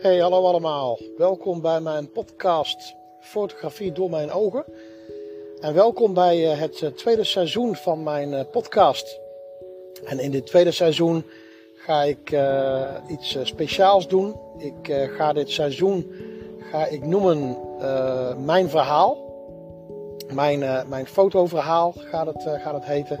Hey, 0.00 0.18
hallo 0.18 0.44
allemaal. 0.44 0.98
Welkom 1.16 1.60
bij 1.60 1.80
mijn 1.80 2.10
podcast 2.10 2.94
Fotografie 3.20 3.92
door 3.92 4.10
mijn 4.10 4.30
ogen. 4.30 4.64
En 5.60 5.74
welkom 5.74 6.14
bij 6.14 6.50
eh, 6.50 6.58
het 6.58 6.82
eh, 6.82 6.90
tweede 6.90 7.24
seizoen 7.24 7.76
van 7.76 8.02
mijn 8.02 8.34
eh, 8.34 8.44
podcast. 8.50 9.20
En 10.04 10.18
in 10.18 10.30
dit 10.30 10.46
tweede 10.46 10.70
seizoen 10.70 11.24
ga 11.74 12.02
ik 12.02 12.36
iets 13.08 13.36
speciaals 13.42 14.08
doen. 14.08 14.36
Ik 14.58 15.08
ga 15.16 15.32
dit 15.32 15.50
seizoen 15.50 16.12
ga 16.70 16.86
ik 16.86 17.06
noemen 17.06 17.56
Mijn 18.44 18.68
Verhaal. 18.68 19.18
Mijn, 20.32 20.88
mijn 20.88 21.06
fotoverhaal 21.06 21.94
gaat 21.96 22.26
het, 22.26 22.42
gaat 22.42 22.74
het 22.74 22.84
heten. 22.84 23.20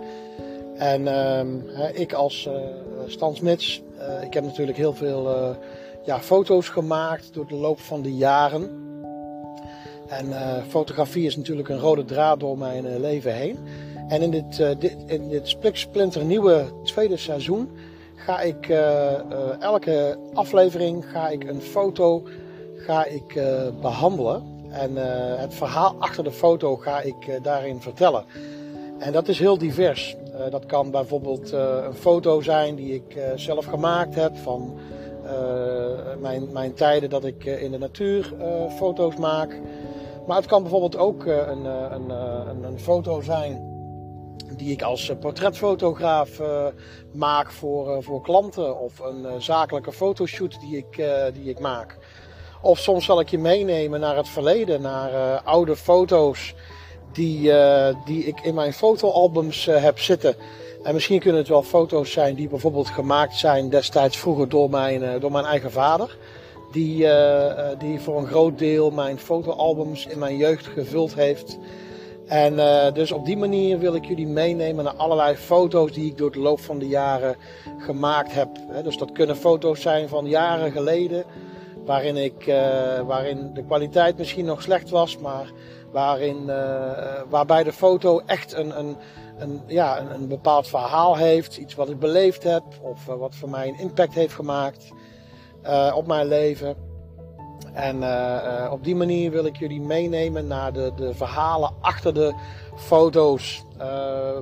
En 0.74 1.08
ehm, 1.08 1.58
ik 1.92 2.12
als 2.12 2.48
Stan 3.06 3.34
Smits, 3.36 3.82
ik 4.22 4.34
heb 4.34 4.44
natuurlijk 4.44 4.76
heel 4.76 4.92
veel 4.92 5.56
ja, 6.04 6.20
foto's 6.20 6.68
gemaakt 6.68 7.34
door 7.34 7.46
de 7.46 7.54
loop 7.54 7.80
van 7.80 8.02
de 8.02 8.16
jaren. 8.16 8.88
En 10.08 10.26
uh, 10.28 10.56
fotografie 10.68 11.26
is 11.26 11.36
natuurlijk 11.36 11.68
een 11.68 11.78
rode 11.78 12.04
draad 12.04 12.40
door 12.40 12.58
mijn 12.58 13.00
leven 13.00 13.34
heen. 13.34 13.58
En 14.08 14.22
in 14.22 14.30
dit, 14.30 14.58
uh, 14.58 14.70
dit, 14.78 14.96
in 15.06 15.28
dit 15.28 15.56
splinter 15.72 16.24
nieuwe 16.24 16.64
tweede 16.84 17.16
seizoen 17.16 17.70
ga 18.14 18.40
ik 18.40 18.68
elke 19.60 20.18
aflevering 20.34 21.10
ga 21.10 21.28
ik 21.28 21.44
een 21.44 21.60
foto 21.60 22.22
ga 22.76 23.04
ik, 23.04 23.42
behandelen. 23.80 24.42
En 24.70 24.96
het 25.40 25.54
verhaal 25.54 25.96
achter 25.98 26.24
de 26.24 26.32
foto 26.32 26.76
ga 26.76 27.00
ik 27.00 27.38
daarin 27.42 27.80
vertellen. 27.80 28.24
En 28.98 29.12
dat 29.12 29.28
is 29.28 29.38
heel 29.38 29.58
divers. 29.58 30.16
Dat 30.50 30.66
kan 30.66 30.90
bijvoorbeeld 30.90 31.52
een 31.52 31.94
foto 31.94 32.40
zijn 32.40 32.74
die 32.74 32.94
ik 32.94 33.18
zelf 33.34 33.64
gemaakt 33.64 34.14
heb 34.14 34.36
van 34.36 34.78
eh, 35.30 36.16
mijn, 36.20 36.52
mijn 36.52 36.74
tijden 36.74 37.10
dat 37.10 37.24
ik 37.24 37.44
eh, 37.44 37.62
in 37.62 37.70
de 37.70 37.78
natuur 37.78 38.34
eh, 38.38 38.70
foto's 38.70 39.16
maak. 39.16 39.60
Maar 40.26 40.36
het 40.36 40.46
kan 40.46 40.62
bijvoorbeeld 40.62 40.96
ook 40.96 41.24
een, 41.24 41.64
een, 41.64 42.10
een, 42.10 42.62
een 42.62 42.78
foto 42.78 43.20
zijn 43.20 43.68
die 44.56 44.72
ik 44.72 44.82
als 44.82 45.12
portretfotograaf 45.20 46.40
maak 47.12 47.50
voor, 47.50 48.02
voor 48.02 48.22
klanten. 48.22 48.80
Of 48.80 48.98
een 48.98 49.42
zakelijke 49.42 49.92
fotoshoot 49.92 50.60
die 50.60 50.76
ik, 50.76 51.04
die 51.32 51.44
ik 51.44 51.58
maak. 51.58 51.98
Of 52.62 52.78
soms 52.78 53.04
zal 53.04 53.20
ik 53.20 53.28
je 53.28 53.38
meenemen 53.38 54.00
naar 54.00 54.16
het 54.16 54.28
verleden, 54.28 54.82
naar 54.82 55.40
oude 55.42 55.76
foto's 55.76 56.54
die, 57.12 57.52
die 58.04 58.24
ik 58.24 58.40
in 58.40 58.54
mijn 58.54 58.72
fotoalbums 58.72 59.64
heb 59.64 59.98
zitten. 59.98 60.36
En 60.82 60.94
misschien 60.94 61.20
kunnen 61.20 61.40
het 61.40 61.48
wel 61.48 61.62
foto's 61.62 62.12
zijn 62.12 62.34
die 62.34 62.48
bijvoorbeeld 62.48 62.88
gemaakt 62.88 63.34
zijn 63.34 63.68
destijds 63.68 64.16
vroeger 64.16 64.48
door 64.48 64.70
mijn, 64.70 65.02
eh, 65.02 65.20
door 65.20 65.32
mijn 65.32 65.44
eigen 65.44 65.72
vader. 65.72 66.16
Die, 66.72 67.06
die 67.78 68.00
voor 68.00 68.18
een 68.18 68.26
groot 68.26 68.58
deel 68.58 68.90
mijn 68.90 69.18
fotoalbums 69.18 70.06
in 70.06 70.18
mijn 70.18 70.36
jeugd 70.36 70.66
gevuld 70.66 71.14
heeft. 71.14 71.58
En 72.26 72.56
dus 72.94 73.12
op 73.12 73.24
die 73.24 73.36
manier 73.36 73.78
wil 73.78 73.94
ik 73.94 74.04
jullie 74.04 74.26
meenemen 74.26 74.84
naar 74.84 74.94
allerlei 74.94 75.36
foto's 75.36 75.92
die 75.92 76.06
ik 76.10 76.18
door 76.18 76.32
de 76.32 76.38
loop 76.38 76.60
van 76.60 76.78
de 76.78 76.88
jaren 76.88 77.36
gemaakt 77.78 78.32
heb. 78.32 78.48
Dus 78.82 78.96
dat 78.96 79.12
kunnen 79.12 79.36
foto's 79.36 79.80
zijn 79.80 80.08
van 80.08 80.26
jaren 80.26 80.72
geleden, 80.72 81.24
waarin, 81.90 82.16
ik, 82.16 82.46
uh, 82.46 83.00
waarin 83.00 83.50
de 83.54 83.64
kwaliteit 83.64 84.18
misschien 84.18 84.44
nog 84.44 84.62
slecht 84.62 84.90
was, 84.90 85.18
maar 85.18 85.52
waarin, 85.92 86.46
waarbij 87.28 87.62
de 87.62 87.72
foto 87.72 88.20
echt 88.26 88.52
een, 88.52 88.78
een, 88.78 88.96
een, 89.38 89.60
ja, 89.66 90.00
een, 90.00 90.14
een, 90.14 90.28
bepaald 90.28 90.68
verhaal 90.68 91.16
heeft, 91.16 91.56
iets 91.56 91.74
wat 91.74 91.88
ik 91.88 91.98
beleefd 91.98 92.42
heb 92.42 92.62
of 92.82 93.08
uh, 93.08 93.14
wat 93.14 93.34
voor 93.34 93.48
mij 93.48 93.68
een 93.68 93.78
impact 93.78 94.14
heeft 94.14 94.34
gemaakt 94.34 94.88
op 95.94 96.06
mijn 96.06 96.26
leven. 96.26 96.76
En 97.72 97.96
op 98.70 98.84
die 98.84 98.96
manier 98.96 99.30
wil 99.30 99.44
ik 99.44 99.56
jullie 99.56 99.80
meenemen 99.80 100.46
naar 100.46 100.72
de, 100.72 100.92
de 100.96 101.14
verhalen 101.14 101.74
achter 101.80 102.14
de 102.14 102.34
foto's, 102.76 103.64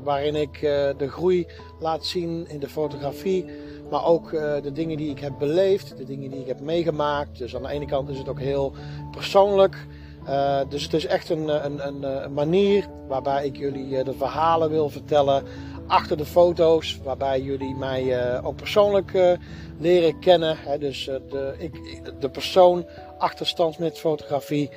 waarin 0.03 0.34
ik 0.34 0.60
de 0.97 1.08
groei 1.08 1.47
laat 1.81 2.04
zien 2.04 2.48
in 2.48 2.60
de 2.60 2.69
fotografie, 2.69 3.44
maar 3.91 4.04
ook 4.04 4.31
de 4.62 4.72
dingen 4.72 4.97
die 4.97 5.10
ik 5.10 5.21
heb 5.21 5.32
beleefd, 5.38 5.97
de 5.97 6.04
dingen 6.04 6.31
die 6.31 6.41
ik 6.41 6.47
heb 6.47 6.60
meegemaakt. 6.60 7.38
Dus 7.38 7.56
aan 7.56 7.62
de 7.62 7.69
ene 7.69 7.87
kant 7.87 8.09
is 8.09 8.19
het 8.19 8.28
ook 8.28 8.41
heel 8.41 8.72
persoonlijk. 9.10 9.87
Uh, 10.28 10.60
dus 10.69 10.82
het 10.82 10.93
is 10.93 11.06
echt 11.06 11.28
een, 11.31 11.65
een, 11.65 11.87
een, 11.87 12.03
een, 12.03 12.32
manier 12.32 12.87
waarbij 13.06 13.47
ik 13.47 13.56
jullie 13.56 14.04
de 14.04 14.15
verhalen 14.15 14.71
wil 14.71 14.88
vertellen 14.88 15.44
achter 15.87 16.16
de 16.16 16.25
foto's. 16.25 17.00
Waarbij 17.04 17.41
jullie 17.41 17.75
mij 17.75 18.43
ook 18.43 18.56
persoonlijk 18.56 19.37
leren 19.78 20.19
kennen. 20.19 20.56
Hè, 20.59 20.78
dus 20.78 21.05
de, 21.05 21.55
ik, 21.59 22.03
de 22.20 22.31
persoon 22.31 22.87
achter 23.19 23.47
Stansmit 23.47 23.99
fotografie. 23.99 24.70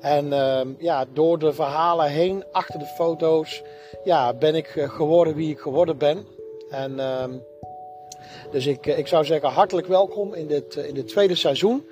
En 0.00 0.32
ehm, 0.32 0.68
ja, 0.78 1.04
door 1.12 1.38
de 1.38 1.52
verhalen 1.52 2.06
heen, 2.06 2.44
achter 2.52 2.78
de 2.78 2.86
foto's, 2.86 3.62
ja, 4.04 4.34
ben 4.34 4.54
ik 4.54 4.66
geworden 4.88 5.34
wie 5.34 5.50
ik 5.50 5.58
geworden 5.58 5.98
ben. 5.98 6.26
En 6.70 7.00
ehm, 7.00 7.32
dus 8.50 8.66
ik, 8.66 8.86
ik 8.86 9.06
zou 9.06 9.24
zeggen 9.24 9.48
hartelijk 9.48 9.86
welkom 9.86 10.34
in 10.34 10.46
dit, 10.46 10.76
in 10.76 10.94
dit 10.94 11.08
tweede 11.08 11.34
seizoen. 11.34 11.86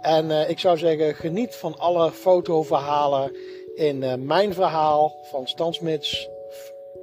En 0.00 0.30
uh, 0.30 0.50
ik 0.50 0.58
zou 0.58 0.78
zeggen, 0.78 1.14
geniet 1.14 1.54
van 1.54 1.78
alle 1.78 2.10
fotoverhalen 2.10 3.36
in 3.74 4.26
mijn 4.26 4.54
verhaal 4.54 5.16
van 5.30 5.46
Stansmits 5.46 6.28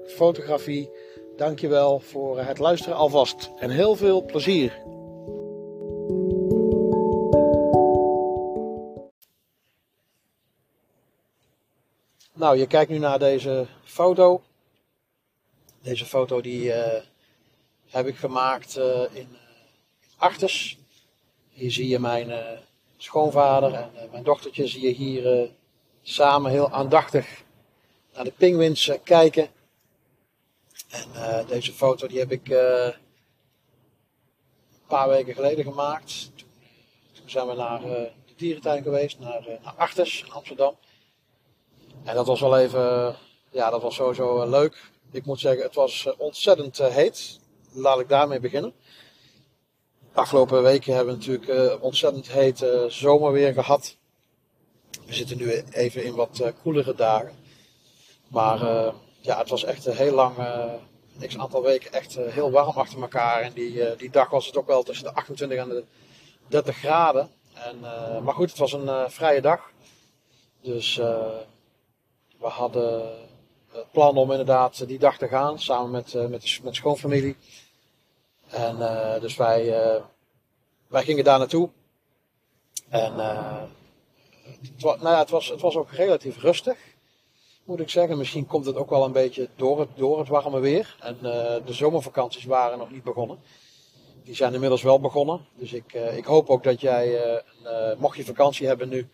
Fotografie. 0.08 0.90
Dankjewel 1.38 2.00
voor 2.00 2.40
het 2.40 2.60
luisteren 2.60 2.98
alvast 2.98 3.52
en 3.60 3.70
heel 3.70 3.96
veel 3.96 4.26
plezier. 4.26 4.86
Nou, 12.34 12.58
je 12.58 12.68
kijkt 12.68 12.92
nu 12.92 12.98
naar 12.98 13.20
deze 13.20 13.66
foto. 13.84 14.42
Deze 15.82 16.06
foto 16.06 16.42
die 16.42 16.74
heb 17.90 18.08
ik 18.08 18.16
gemaakt 18.16 18.76
in 19.12 19.38
Artes. 20.18 20.78
Hier 21.50 21.72
zie 21.72 21.88
je 21.88 22.00
mijn 22.00 22.60
schoonvader 22.98 23.74
en 23.74 23.92
mijn 24.12 24.24
dochtertje 24.24 24.68
zie 24.68 24.82
je 24.82 24.94
hier 24.94 25.50
samen 26.02 26.52
heel 26.52 26.72
aandachtig 26.72 27.44
naar 28.14 28.24
de 28.24 28.32
pinguïns 28.32 28.92
kijken. 29.04 29.50
En 31.14 31.46
deze 31.48 31.74
foto 31.74 32.08
die 32.08 32.20
heb 32.20 32.32
ik 32.32 32.50
een 32.50 32.94
paar 34.88 35.10
weken 35.10 35.34
geleden 35.34 35.64
gemaakt. 35.64 36.32
Toen, 37.12 37.30
zijn 37.30 37.48
we 37.48 37.54
naar 37.54 37.82
de 37.82 38.12
dierentuin 38.36 38.84
geweest, 38.84 39.20
naar, 39.20 39.46
naar 39.64 39.74
Artes 39.74 40.24
in 40.24 40.32
Amsterdam. 40.32 40.76
En 42.04 42.16
dat 42.16 42.28
was 42.28 42.40
wel 42.40 42.58
even, 42.58 43.16
ja 43.52 43.70
dat 43.70 43.82
was 43.82 43.96
sowieso 43.96 44.50
leuk. 44.50 44.92
Ik 45.12 45.26
moet 45.26 45.40
zeggen, 45.40 45.64
het 45.64 45.76
was 45.76 46.08
ontzettend 46.18 46.78
heet. 46.78 47.40
Laat 47.78 48.00
ik 48.00 48.10
daarmee 48.10 48.40
beginnen 48.40 48.74
afgelopen 50.18 50.64
weken 50.64 50.96
hebben 50.96 51.14
we 51.14 51.20
natuurlijk 51.20 51.74
uh, 51.74 51.84
ontzettend 51.84 52.32
hete 52.32 52.86
zomerweer 52.90 53.54
gehad. 53.54 53.98
We 55.06 55.14
zitten 55.14 55.38
nu 55.38 55.64
even 55.72 56.04
in 56.04 56.16
wat 56.16 56.40
uh, 56.42 56.48
koelere 56.62 56.96
dagen. 56.96 57.36
Maar 58.28 58.60
ja, 59.22 59.38
het 59.38 59.50
was 59.50 59.64
echt 59.64 59.86
heel 59.86 60.14
lang, 60.14 60.36
niks 61.14 61.38
aantal 61.38 61.64
weken, 61.64 61.94
echt 61.94 62.16
heel 62.16 62.52
warm 62.52 62.78
achter 62.78 63.02
elkaar. 63.02 63.42
En 63.42 63.54
die, 63.54 63.96
die 63.96 64.10
dag 64.10 64.30
was 64.30 64.46
het 64.46 64.58
ook 64.58 64.68
wel 64.68 64.84
tussen 64.84 65.06
de 65.06 65.14
28 65.14 65.58
en 65.58 65.70
de 65.70 65.84
30 66.48 66.78
graden. 66.78 67.30
En, 67.54 67.80
maar 68.24 68.34
goed, 68.34 68.50
het 68.50 68.60
was 68.60 68.74
een 68.74 69.12
vrije 69.12 69.42
dag. 69.42 69.72
Dus 70.62 70.96
we 72.40 72.48
hadden 72.48 73.10
het 73.72 73.92
plan 73.92 74.18
om 74.18 74.32
inderdaad 74.32 74.88
die 74.88 75.00
dag 75.00 75.18
te 75.18 75.28
gaan, 75.28 75.60
samen 75.60 75.92
met, 75.92 76.30
met, 76.30 76.60
met 76.64 76.76
schoonfamilie. 76.76 77.36
En 78.50 78.78
uh, 78.80 79.20
dus 79.20 79.36
wij, 79.36 79.66
uh, 79.66 80.02
wij 80.88 81.04
gingen 81.04 81.24
daar 81.24 81.40
naartoe. 81.40 81.70
En 82.90 83.14
uh, 83.14 83.62
het, 84.44 84.82
was, 84.82 84.98
nou 84.98 85.10
ja, 85.10 85.20
het, 85.20 85.30
was, 85.30 85.50
het 85.50 85.62
was 85.62 85.76
ook 85.76 85.92
relatief 85.92 86.42
rustig, 86.42 86.78
moet 87.64 87.80
ik 87.80 87.90
zeggen. 87.90 88.18
Misschien 88.18 88.48
komt 88.48 88.66
het 88.66 88.76
ook 88.76 88.90
wel 88.90 89.04
een 89.04 89.12
beetje 89.12 89.50
door 89.56 89.80
het, 89.80 89.90
door 89.96 90.20
het 90.20 90.28
warme 90.28 90.60
weer. 90.60 90.96
En 91.00 91.18
de 91.66 91.74
zomervakanties 91.74 92.46
waren 92.46 92.78
nog 92.78 92.92
niet 92.92 93.04
begonnen. 93.04 93.40
Die 94.24 94.36
zijn 94.36 94.54
inmiddels 94.54 94.82
wel 94.82 95.00
begonnen. 95.00 95.46
Dus 95.56 95.74
ik, 95.74 95.94
ik 95.94 96.26
hoop 96.26 96.50
ook 96.50 96.64
dat 96.64 96.82
jij, 96.82 97.42
mocht 97.98 98.18
je 98.18 98.26
vakantie 98.26 98.68
hebben 98.68 98.90
nu, 98.90 99.10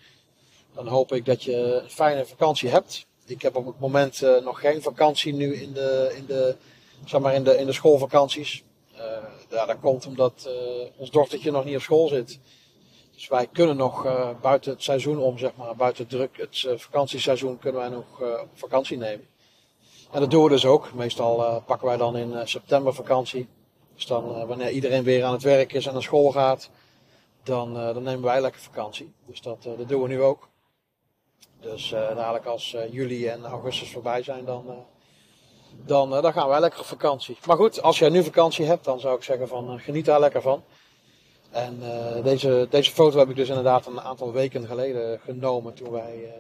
dan 0.74 0.88
hoop 0.88 1.12
ik 1.12 1.26
dat 1.26 1.44
je 1.44 1.56
een 1.56 1.90
fijne 1.90 2.26
vakantie 2.26 2.70
hebt. 2.70 3.06
Ik 3.26 3.42
heb 3.42 3.56
op 3.56 3.66
het 3.66 3.80
moment 3.80 4.22
nog 4.44 4.60
geen 4.60 4.82
vakantie 4.82 5.34
nu 5.34 5.56
in 5.56 5.74
de, 5.74 6.14
in 6.16 6.26
de, 6.26 6.56
zeg 7.06 7.22
maar 7.22 7.34
in 7.34 7.44
de, 7.44 7.58
in 7.58 7.66
de 7.66 7.74
schoolvakanties. 7.74 8.64
Ja, 9.54 9.66
dat 9.66 9.80
komt 9.80 10.06
omdat 10.06 10.48
uh, 10.48 10.54
ons 10.98 11.12
dochtertje 11.12 11.52
nog 11.52 11.66
niet 11.66 11.76
op 11.76 11.82
school 11.82 12.08
zit. 12.08 12.40
Dus 13.14 13.28
wij 13.28 13.48
kunnen 13.48 13.78
nog 13.78 14.06
uh, 14.06 14.30
buiten 14.42 14.72
het 14.72 14.84
seizoen 14.84 15.18
om, 15.18 15.38
zeg 15.38 15.56
maar, 15.56 15.76
buiten 15.76 16.08
druk, 16.08 16.38
het 16.38 16.62
uh, 16.62 16.78
vakantieseizoen, 16.78 17.60
kunnen 17.60 17.82
wij 17.82 17.90
nog 17.90 18.22
op 18.42 18.50
vakantie 18.54 18.98
nemen. 18.98 19.28
En 20.12 20.20
dat 20.20 20.32
doen 20.32 20.44
we 20.44 20.50
dus 20.50 20.66
ook. 20.66 20.94
Meestal 20.94 21.62
pakken 21.66 21.88
wij 21.88 21.98
dan 21.98 22.18
in 22.18 22.48
september 22.48 22.94
vakantie. 22.94 23.48
Dus 23.96 24.06
dan, 24.06 24.48
wanneer 24.48 24.70
iedereen 24.70 25.04
weer 25.04 25.24
aan 25.24 25.34
het 25.34 25.44
werk 25.44 25.74
is 25.74 25.86
en 25.86 25.94
naar 25.94 26.02
school 26.02 26.32
gaat, 26.32 26.70
dan, 27.44 27.74
dan 27.74 28.04
nemen 28.04 28.24
wij 28.24 28.42
lekker 28.42 28.62
vakantie. 28.62 29.14
Dus 29.26 29.42
dat, 29.42 29.64
dat 29.64 29.88
doen 29.88 30.02
we 30.02 30.08
nu 30.08 30.22
ook. 30.22 30.50
Dus 31.62 31.90
dadelijk 31.90 32.46
als 32.46 32.76
juli 32.92 33.28
en 33.28 33.46
augustus 33.46 33.92
voorbij 33.92 34.24
zijn, 34.24 34.46
dan, 34.46 34.86
dan, 35.86 36.10
dan 36.10 36.34
gaan 36.34 36.50
wij 36.50 36.60
lekker 36.60 36.80
op 36.80 36.86
vakantie. 36.86 37.38
Maar 37.46 37.58
goed, 37.58 37.82
als 37.82 38.00
jij 38.00 38.10
nu 38.10 38.24
vakantie 38.24 38.66
hebt, 38.66 38.86
dan 38.86 39.00
zou 39.00 39.16
ik 39.16 39.24
zeggen 39.24 39.48
van 39.48 39.80
geniet 39.80 40.06
daar 40.06 40.20
lekker 40.20 40.42
van. 40.42 40.64
En 41.52 41.80
deze, 42.24 42.68
deze 42.70 42.92
foto 42.92 43.18
heb 43.18 43.30
ik 43.30 43.36
dus 43.36 43.48
inderdaad 43.48 43.86
een 43.86 44.02
aantal 44.02 44.32
weken 44.32 44.68
geleden 44.68 45.20
genomen 45.20 45.74
toen 45.74 45.92
wij 45.92 46.34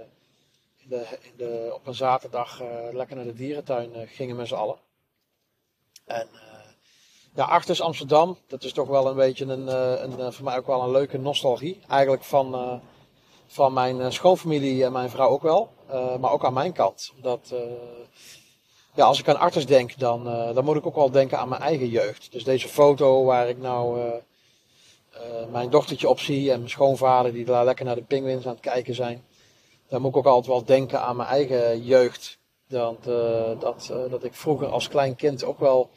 in 0.78 1.06
de, 1.38 1.72
op 1.74 1.88
een 1.88 1.96
zaterdag 1.96 2.62
lekker 2.92 3.16
naar 3.16 3.26
de 3.26 3.34
dierentuin 3.34 4.08
gingen 4.08 4.36
met 4.36 4.48
z'n 4.48 4.54
allen. 4.54 4.78
En 6.06 6.28
ja, 7.36 7.46
Artis 7.46 7.82
Amsterdam, 7.82 8.38
dat 8.48 8.64
is 8.64 8.74
toch 8.74 8.88
wel 8.88 9.08
een 9.08 9.16
beetje 9.16 9.46
een, 9.46 9.68
eh, 9.68 10.02
een, 10.02 10.34
voor 10.34 10.46
mij 10.46 10.58
ook 10.58 10.68
wel 10.68 10.82
een 10.82 10.92
leuke 10.92 11.18
nostalgie. 11.18 11.80
Eigenlijk 11.88 12.24
van, 12.24 12.82
van 13.48 13.74
mijn 13.74 14.02
eh, 14.02 14.10
schoonfamilie 14.10 14.84
en 14.86 14.92
mijn 14.92 15.10
vrouw 15.10 15.30
ook 15.30 15.42
wel. 15.42 15.72
Maar 16.20 16.32
ook 16.32 16.46
aan 16.46 16.54
mijn 16.54 16.74
kant. 16.74 17.12
Omdat, 17.16 17.54
ja, 18.96 19.06
als 19.06 19.20
ik 19.20 19.28
aan 19.30 19.40
Artis 19.40 19.66
denk, 19.66 20.00
dan, 20.00 20.24
dan 20.54 20.64
moet 20.64 20.76
ik 20.76 20.86
ook 20.86 20.96
wel 20.96 21.12
denken 21.12 21.40
aan 21.40 21.50
mijn 21.50 21.62
eigen 21.62 21.88
jeugd. 21.88 22.32
Dus 22.32 22.44
deze 22.44 22.68
foto 22.68 23.24
waar 23.24 23.50
ik 23.50 23.58
nou 23.58 24.12
mijn 25.52 25.70
dochtertje 25.70 26.10
op 26.10 26.20
zie 26.20 26.52
en 26.52 26.58
mijn 26.58 26.70
schoonvader 26.70 27.34
die 27.34 27.46
daar 27.46 27.66
lekker 27.66 27.86
naar 27.86 27.96
de 27.96 28.04
pinguïns 28.04 28.46
aan 28.46 28.52
het 28.52 28.62
kijken 28.62 28.96
zijn. 28.96 29.24
Dan 29.88 30.02
moet 30.02 30.12
ik 30.12 30.18
ook 30.18 30.26
altijd 30.26 30.48
wel 30.48 30.66
denken 30.66 31.02
aan 31.02 31.16
mijn 31.16 31.30
eigen 31.30 31.84
jeugd. 31.84 32.38
Dat, 32.68 33.04
dat, 33.60 33.94
dat 34.10 34.24
ik 34.24 34.34
vroeger 34.34 34.68
als 34.68 34.88
klein 34.88 35.16
kind 35.16 35.44
ook 35.44 35.60
wel 35.60 35.90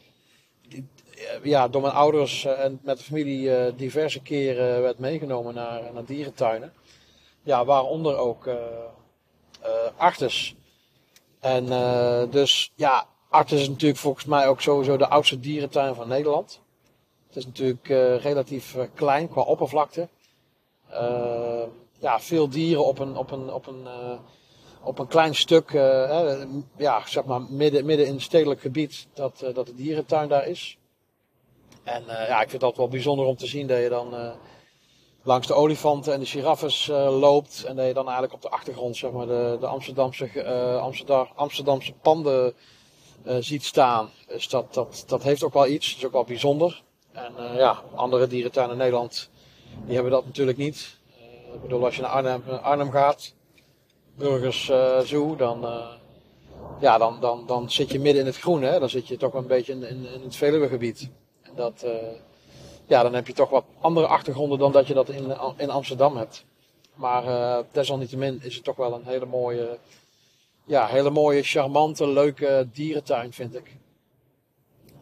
ja, 1.43 1.67
door 1.67 1.81
mijn 1.81 1.93
ouders 1.93 2.45
en 2.45 2.79
met 2.83 2.97
de 2.97 3.03
familie 3.03 3.75
diverse 3.75 4.21
keren 4.21 4.81
werd 4.81 4.99
meegenomen 4.99 5.53
naar, 5.53 5.93
naar 5.93 6.05
dierentuinen. 6.05 6.73
Ja, 7.43 7.65
waaronder 7.65 8.17
ook 8.17 8.47
uh, 8.47 8.55
Artes. 9.97 10.55
En 11.47 11.65
dus 12.29 12.71
ja, 12.75 13.05
Artes 13.29 13.61
is 13.61 13.69
natuurlijk 13.69 13.99
volgens 13.99 14.25
mij 14.25 14.47
ook 14.47 14.61
sowieso 14.61 14.97
de 14.97 15.07
oudste 15.07 15.39
dierentuin 15.39 15.95
van 15.95 16.07
Nederland. 16.07 16.61
Het 17.27 17.35
is 17.35 17.45
natuurlijk 17.45 17.87
relatief 18.21 18.75
klein 18.93 19.29
qua 19.29 19.41
oppervlakte. 19.41 20.07
ja, 21.99 22.19
veel 22.19 22.49
dieren 22.49 22.85
op 22.85 22.99
een, 22.99 23.17
op 23.17 23.31
een, 23.31 23.53
op 23.53 23.67
een, 23.67 23.87
op 24.83 24.99
een 24.99 25.07
klein 25.07 25.35
stuk, 25.35 25.71
ja, 26.77 27.01
zeg 27.05 27.23
maar 27.23 27.41
midden, 27.41 27.85
midden 27.85 28.07
in 28.07 28.13
het 28.13 28.21
stedelijk 28.21 28.61
gebied, 28.61 29.07
dat, 29.13 29.45
dat 29.53 29.65
de 29.65 29.75
dierentuin 29.75 30.29
daar 30.29 30.47
is. 30.47 30.77
En 31.83 32.03
ja, 32.07 32.41
ik 32.41 32.49
vind 32.49 32.61
dat 32.61 32.77
wel 32.77 32.87
bijzonder 32.87 33.25
om 33.25 33.35
te 33.35 33.47
zien 33.47 33.67
dat 33.67 33.79
je 33.79 33.89
dan 33.89 34.13
langs 35.27 35.47
de 35.47 35.53
olifanten 35.53 36.13
en 36.13 36.19
de 36.19 36.25
giraffes 36.25 36.87
uh, 36.87 37.19
loopt. 37.19 37.63
En 37.63 37.75
dat 37.75 37.85
je 37.85 37.93
dan 37.93 38.05
eigenlijk 38.05 38.33
op 38.33 38.41
de 38.41 38.49
achtergrond 38.49 38.97
zeg 38.97 39.11
maar, 39.11 39.27
de, 39.27 39.57
de 39.59 39.65
Amsterdamse, 39.65 40.43
Amsterdam, 40.81 41.27
Amsterdamse 41.35 41.93
panden 41.93 42.53
ziet 43.39 43.65
staan. 43.65 44.09
Dus 44.27 44.49
dat, 44.49 44.73
dat, 44.73 45.03
dat 45.07 45.23
heeft 45.23 45.43
ook 45.43 45.53
wel 45.53 45.67
iets. 45.67 45.87
Dat 45.87 45.97
is 45.97 46.05
ook 46.05 46.11
wel 46.11 46.23
bijzonder. 46.23 46.83
En 47.11 47.33
ja, 47.55 47.81
andere 47.95 48.27
dierentuinen 48.27 48.75
in 48.75 48.81
Nederland 48.81 49.29
die 49.85 49.93
hebben 49.93 50.11
dat 50.11 50.25
natuurlijk 50.25 50.57
niet. 50.57 50.97
ik 51.53 51.61
bedoel, 51.61 51.85
als 51.85 51.95
je 51.95 52.01
naar 52.01 52.11
Arnhem, 52.11 52.43
Arnhem 52.61 52.91
gaat, 52.91 53.33
Burgers 54.15 54.71
Zoo, 55.03 55.35
dan 55.35 55.65
ja, 56.79 56.97
dan, 56.97 57.17
dan, 57.19 57.43
dan 57.45 57.71
zit 57.71 57.91
je 57.91 57.99
midden 57.99 58.21
in 58.21 58.27
het 58.27 58.37
groen. 58.37 58.61
Hè? 58.61 58.79
Dan 58.79 58.89
zit 58.89 59.07
je 59.07 59.17
toch 59.17 59.33
een 59.33 59.47
beetje 59.47 59.73
in, 59.73 59.83
in, 59.83 60.21
het 60.23 60.35
Veluwegebied. 60.35 61.09
Dat, 61.55 61.83
uh, 61.85 61.91
ja, 62.87 63.03
dan 63.03 63.13
heb 63.13 63.27
je 63.27 63.33
toch 63.33 63.49
wat 63.49 63.65
andere 63.81 64.07
achtergronden 64.07 64.59
dan 64.59 64.71
dat 64.71 64.87
je 64.87 64.93
dat 64.93 65.09
in, 65.09 65.37
in 65.57 65.69
Amsterdam 65.69 66.17
hebt. 66.17 66.45
Maar 66.93 67.25
uh, 67.25 67.57
desalniettemin 67.71 68.39
is 68.43 68.55
het 68.55 68.63
toch 68.63 68.75
wel 68.75 68.93
een 68.93 69.05
hele 69.05 69.25
mooie, 69.25 69.77
ja, 70.65 70.85
hele 70.85 71.09
mooie, 71.09 71.43
charmante, 71.43 72.07
leuke 72.07 72.67
dierentuin, 72.73 73.33
vind 73.33 73.55
ik. 73.55 73.75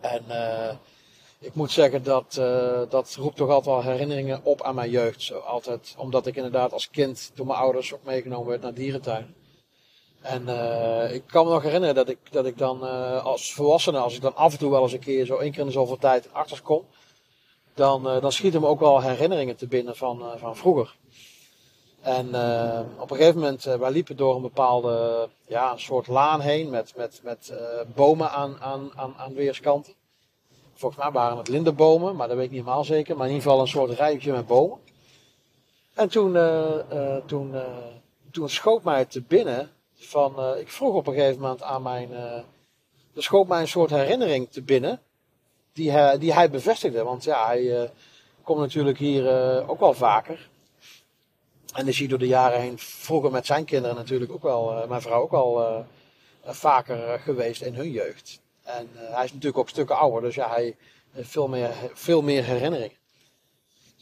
En 0.02 0.24
uh, 0.30 0.72
ik 1.40 1.54
moet 1.54 1.72
zeggen 1.72 2.04
dat 2.04 2.34
dat 2.90 3.16
roept 3.20 3.36
toch 3.36 3.50
altijd 3.50 3.76
wel 3.76 3.92
herinneringen 3.92 4.40
op 4.44 4.62
aan 4.62 4.76
mijn 4.76 4.90
jeugd. 4.90 5.22
Zo, 5.22 5.40
altijd, 5.40 5.96
omdat 5.98 6.28
ik 6.28 6.36
inderdaad 6.36 6.74
als 6.74 6.90
kind 6.90 7.32
door 7.34 7.46
mijn 7.46 7.60
ouders 7.60 7.94
ook 7.94 8.04
meegenomen 8.04 8.48
werd 8.48 8.62
naar 8.62 8.74
dierentuin. 8.74 9.36
En 10.22 10.42
ik 11.14 11.24
kan 11.28 11.46
me 11.46 11.52
nog 11.52 11.64
herinneren 11.64 11.96
dat 11.96 12.10
ik, 12.10 12.18
dat 12.32 12.46
ik 12.46 12.58
dan 12.58 12.82
als 13.22 13.54
volwassene, 13.54 13.98
als 13.98 14.16
ik 14.16 14.22
dan 14.22 14.36
af 14.36 14.52
en 14.52 14.60
toe 14.60 14.72
wel 14.72 14.82
eens 14.82 14.94
een 14.94 15.00
keer 15.00 15.26
zo 15.26 15.38
één 15.38 15.52
keer 15.52 15.66
in 15.66 15.72
zoveel 15.72 15.98
tijd 15.98 16.30
achter 16.34 16.62
kom, 16.62 16.86
dan, 17.75 18.16
uh, 18.16 18.22
dan 18.22 18.31
schieten 18.31 18.62
me 18.62 18.68
ook 18.68 18.80
wel 18.80 19.01
herinneringen 19.01 19.56
te 19.56 19.68
binnen 19.68 19.95
van, 19.95 20.24
van 20.38 20.56
vroeger. 20.56 20.95
En 22.01 22.27
op 23.00 23.12
een 23.12 23.18
gegeven 23.18 23.39
moment, 23.39 23.63
wij 23.63 23.92
liepen 23.92 24.18
door 24.18 24.36
een 24.36 24.42
bepaalde, 24.42 25.30
ja, 25.48 25.72
een 25.72 25.80
soort 25.80 26.07
laan 26.07 26.39
heen 26.39 26.69
met, 26.69 26.94
met, 26.95 27.19
met 27.24 27.54
bomen 27.95 28.31
aan, 28.31 28.57
aan, 28.60 28.92
aan, 28.95 29.13
aan 29.18 29.33
weerskanten. 29.33 29.94
Volgens 30.74 31.04
mij 31.04 31.12
waren 31.12 31.38
het 31.38 31.48
lindenbomen, 31.48 32.16
maar 32.16 32.27
dat 32.27 32.36
weet 32.38 32.45
ik 32.45 32.51
niet 32.51 32.62
helemaal 32.62 32.83
zeker. 32.83 33.18
Maar 33.18 33.27
in 33.27 33.33
ieder 33.33 33.48
geval 33.48 33.63
een 33.63 33.72
soort 33.72 33.92
rijtje 33.92 34.31
met 34.31 34.48
bomen. 34.48 34.80
En 35.94 36.10
toen, 36.10 36.38
toen, 37.25 37.56
toen 38.31 38.50
schoot 38.50 38.83
mij 38.83 39.06
te 39.06 39.22
binnen 39.22 39.72
van, 39.95 40.33
uh, 40.39 40.60
ik 40.60 40.69
vroeg 40.69 40.95
op 40.95 41.07
een 41.07 41.13
gegeven 41.13 41.42
moment 41.42 41.62
aan 41.62 41.81
mijn, 41.81 42.12
uh, 42.12 42.33
er 43.16 43.24
schoot 43.24 43.48
mij 43.48 43.62
een 43.62 43.68
soort 43.68 43.89
herinnering 43.89 44.51
te 44.51 44.62
binnen, 44.62 45.01
die 45.75 45.92
hij, 45.92 46.18
die 46.18 46.33
hij 46.33 46.50
bevestigde. 46.50 47.04
Want 47.04 47.24
ja, 47.24 47.45
hij 47.45 47.62
uh, 47.62 47.89
komt 48.44 48.60
natuurlijk 48.60 48.98
hier 48.98 49.27
ook 49.68 49.80
wel 49.80 49.94
vaker. 49.94 50.50
En 51.74 51.88
is 51.88 52.00
hij 52.00 52.07
door 52.07 52.19
de 52.19 52.27
jaren 52.27 52.62
heen 52.62 52.80
vroeger 52.80 53.31
met 53.31 53.45
zijn 53.45 53.66
kinderen 53.66 53.95
natuurlijk 53.95 54.31
ook 54.31 54.44
wel, 54.44 54.86
mijn 54.88 55.01
vrouw 55.01 55.22
ook 55.22 55.31
wel 55.31 55.86
vaker 56.44 57.19
geweest 57.19 57.62
in 57.62 57.74
hun 57.74 57.92
jeugd. 57.92 58.42
En 58.63 58.89
hij 58.94 59.24
is 59.24 59.31
natuurlijk 59.31 59.57
ook 59.57 59.69
stukken 59.69 59.98
ouder, 59.98 60.22
dus 60.22 60.36
ja, 60.36 60.50
hij 60.50 60.75
heeft 61.12 61.30
veel 61.30 61.48
meer, 61.48 61.72
veel 61.94 62.22
meer 62.22 62.44
herinneringen. 62.44 62.98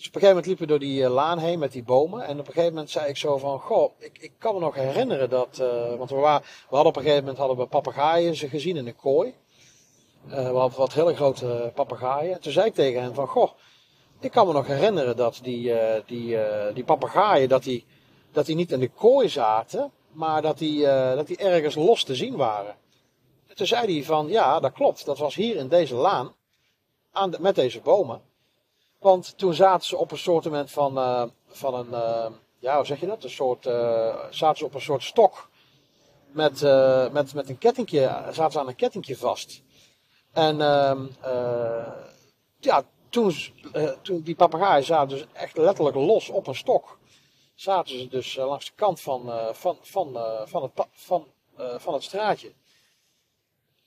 Dus 0.04 0.08
op 0.08 0.22
een 0.22 0.22
gegeven 0.22 0.44
moment 0.44 0.46
liepen 0.46 0.66
we 0.66 0.72
door 0.72 0.80
die 0.80 1.02
uh, 1.02 1.14
laan 1.14 1.40
heen 1.40 1.60
met 1.60 1.72
die 1.72 1.84
bomen. 1.84 2.26
En 2.26 2.40
op 2.40 2.48
een 2.48 2.54
gegeven 2.54 2.74
moment 2.74 2.90
zei 2.90 3.10
ik 3.10 3.18
zo 3.18 3.38
van, 3.38 3.60
goh, 3.60 3.92
ik, 3.98 4.18
ik 4.20 4.32
kan 4.38 4.54
me 4.54 4.60
nog 4.60 4.76
herinneren 4.76 5.30
dat, 5.30 5.58
uh, 5.62 5.96
want 5.96 6.10
we, 6.10 6.16
waren, 6.16 6.42
we 6.42 6.76
hadden 6.76 6.88
op 6.88 6.96
een 6.96 7.02
gegeven 7.02 7.24
moment 7.24 7.38
hadden 7.38 7.58
we 7.58 7.66
papegaaien 7.66 8.36
gezien 8.36 8.78
in 8.78 8.88
een 8.88 8.96
kooi. 8.96 9.34
Uh, 10.28 10.36
we 10.36 10.58
hadden 10.58 10.80
wat 10.80 10.94
hele 10.94 11.16
grote 11.16 11.72
papegaaien. 11.76 12.42
Toen 12.42 12.52
zei 12.52 12.68
ik 12.68 12.74
tegen 12.74 13.02
hem 13.02 13.14
van, 13.14 13.28
goh, 13.28 13.52
ik 14.20 14.32
kan 14.32 14.48
me 14.48 14.54
nog 14.54 14.68
herinneren 14.68 15.16
dat 15.16 15.40
die, 15.44 15.74
die, 16.06 16.38
die 16.74 16.84
papegaaien, 16.84 17.50
dat 17.50 17.64
die, 17.64 17.86
dat 18.32 18.46
die 18.46 18.56
niet 18.56 18.72
in 18.72 18.80
de 18.80 18.90
kooi 18.90 19.30
zaten, 19.30 19.92
maar 20.12 20.42
dat 20.42 20.58
die, 20.58 20.86
dat 20.86 21.28
die 21.28 21.38
ergens 21.38 21.76
los 21.76 22.04
te 22.04 22.16
zien 22.16 22.36
waren. 22.36 22.76
En 23.48 23.56
toen 23.56 23.68
zei 23.68 23.94
hij 23.94 24.04
van, 24.04 24.28
ja, 24.28 24.60
dat 24.60 24.72
klopt, 24.72 25.06
dat 25.06 25.18
was 25.18 25.36
hier 25.36 25.56
in 25.56 25.68
deze 25.68 25.96
laan, 25.96 26.36
aan 27.12 27.32
de, 27.32 27.38
met 27.40 27.56
deze 27.56 27.82
bomen. 27.82 28.22
Want 29.00 29.38
toen 29.38 29.54
zaten 29.54 29.88
ze 29.88 29.98
op 29.98 30.12
een 30.12 30.18
soort 30.18 30.48
van, 30.66 30.98
uh, 30.98 31.24
van 31.48 31.74
een, 31.74 31.88
uh, 31.92 32.26
ja, 32.60 32.76
hoe 32.76 32.86
zeg 32.86 33.00
je 33.00 33.06
dat? 33.06 33.24
Een 33.24 33.30
soort, 33.30 33.66
uh, 33.66 34.16
zaten 34.30 34.58
ze 34.58 34.66
op 34.66 34.74
een 34.74 34.82
soort 34.82 35.04
stok. 35.04 35.50
Met, 36.32 36.62
met, 37.12 37.34
met 37.34 37.50
een 37.50 37.58
kettingje, 37.58 38.02
zaten 38.32 38.52
ze 38.52 38.60
aan 38.60 38.68
een 38.68 38.76
kettingje 38.76 39.18
vast. 39.18 39.62
En 40.34 40.62
ehm, 40.62 41.06
ja, 42.60 42.84
toen, 43.10 43.34
toen 44.02 44.22
die 44.22 44.36
papegaaien 44.36 44.86
zaten 44.86 45.18
dus 45.18 45.26
echt 45.34 45.58
letterlijk 45.58 45.96
los 45.96 46.30
op 46.30 46.48
een 46.48 46.56
stok. 46.56 46.98
Zaten 47.56 48.00
ze 48.00 48.08
dus 48.08 48.36
langs 48.36 48.66
de 48.66 48.72
kant 48.76 49.02
van, 49.02 49.32
van, 49.52 49.78
van, 49.82 50.18
van, 50.46 50.64
het, 50.64 50.88
van, 50.92 51.28
van 51.78 51.94
het 51.94 52.04
straatje. 52.04 52.54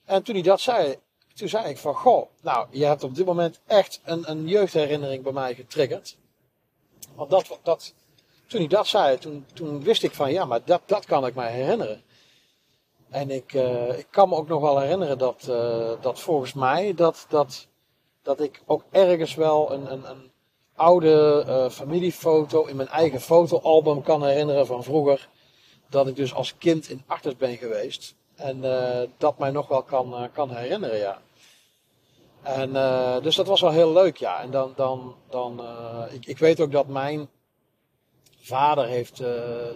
En 0.05 0.23
toen 0.23 0.35
hij 0.35 0.45
dat 0.45 0.61
zei, 0.61 0.97
toen 1.35 1.49
zei 1.49 1.69
ik 1.69 1.79
van, 1.79 1.95
goh, 1.95 2.29
nou, 2.43 2.67
je 2.71 2.85
hebt 2.85 3.03
op 3.03 3.15
dit 3.15 3.27
moment 3.27 3.61
echt 3.67 4.01
een, 4.05 4.31
een 4.31 4.49
jeugdherinnering 4.49 5.23
bij 5.23 5.33
mij 5.33 5.55
getriggerd. 5.55 6.17
Want 7.15 7.31
dat, 7.31 7.59
dat, 7.63 7.95
toen 8.47 8.61
hij 8.61 8.69
dat 8.69 8.87
zei, 8.87 9.19
toen, 9.19 9.47
toen 9.55 9.83
wist 9.83 10.03
ik 10.03 10.15
van, 10.15 10.33
ja, 10.33 10.45
maar 10.45 10.65
dat, 10.65 10.83
dat 10.87 11.05
kan 11.05 11.27
ik 11.27 11.35
mij 11.35 11.53
herinneren. 11.53 12.03
En 13.11 13.31
ik, 13.31 13.53
uh, 13.53 13.99
ik 13.99 14.07
kan 14.11 14.29
me 14.29 14.35
ook 14.35 14.49
nog 14.49 14.61
wel 14.61 14.79
herinneren 14.79 15.19
dat, 15.19 15.47
uh, 15.51 15.91
dat 16.01 16.21
volgens 16.21 16.53
mij, 16.53 16.95
dat, 16.95 17.27
dat, 17.29 17.67
dat 18.23 18.41
ik 18.41 18.63
ook 18.67 18.83
ergens 18.91 19.35
wel 19.35 19.73
een, 19.73 19.93
een, 19.93 20.11
een 20.11 20.31
oude 20.75 21.45
uh, 21.47 21.69
familiefoto 21.71 22.65
in 22.65 22.77
mijn 22.77 22.89
eigen 22.89 23.21
fotoalbum 23.21 24.03
kan 24.03 24.25
herinneren 24.25 24.67
van 24.67 24.85
vroeger. 24.85 25.29
Dat 25.89 26.07
ik 26.07 26.17
dus 26.17 26.35
als 26.35 26.59
kind 26.59 26.89
in 26.89 27.03
Artes 27.07 27.37
ben 27.37 27.57
geweest. 27.57 28.15
En 28.35 28.61
dat 29.19 29.39
mij 29.39 29.51
nog 29.51 29.69
wel 29.69 29.83
kan, 29.83 30.29
kan 30.33 30.51
herinneren, 30.51 30.99
ja. 30.99 31.19
En 32.43 32.73
dus 33.23 33.37
dat 33.37 33.47
was 33.47 33.61
wel 33.61 33.71
heel 33.71 33.93
leuk, 33.93 34.17
ja. 34.17 34.41
En 34.41 34.51
dan, 34.51 34.73
dan, 34.77 35.15
dan 35.31 35.61
ik, 36.11 36.27
ik 36.27 36.39
weet 36.39 36.61
ook 36.61 36.73
dat 36.73 36.87
mijn 36.87 37.29
vader 38.41 38.87
heeft, 38.87 39.23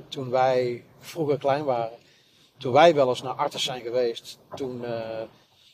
toen 0.08 0.30
wij 0.30 0.84
vroeger 0.98 1.38
klein 1.38 1.64
waren, 1.64 1.90
toen 2.60 2.72
wij 2.72 2.94
wel 2.94 3.08
eens 3.08 3.22
naar 3.22 3.34
Artes 3.34 3.64
zijn 3.64 3.82
geweest, 3.82 4.38
toen, 4.54 4.84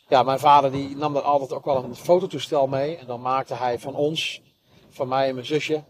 ja, 0.09 0.23
mijn 0.23 0.39
vader 0.39 0.73
die 0.73 0.97
nam 0.97 1.17
er 1.17 1.23
altijd 1.23 1.53
ook 1.53 1.65
wel 1.65 1.85
een 1.85 1.97
fototoestel 1.97 2.67
mee. 2.67 2.97
En 2.97 3.07
dan 3.07 3.21
maakte 3.21 3.55
hij 3.55 3.79
van 3.79 3.95
ons, 3.95 4.43
van 4.89 5.09
mij 5.09 5.29
en 5.29 5.35
mijn 5.35 5.47
zusje, 5.47 5.83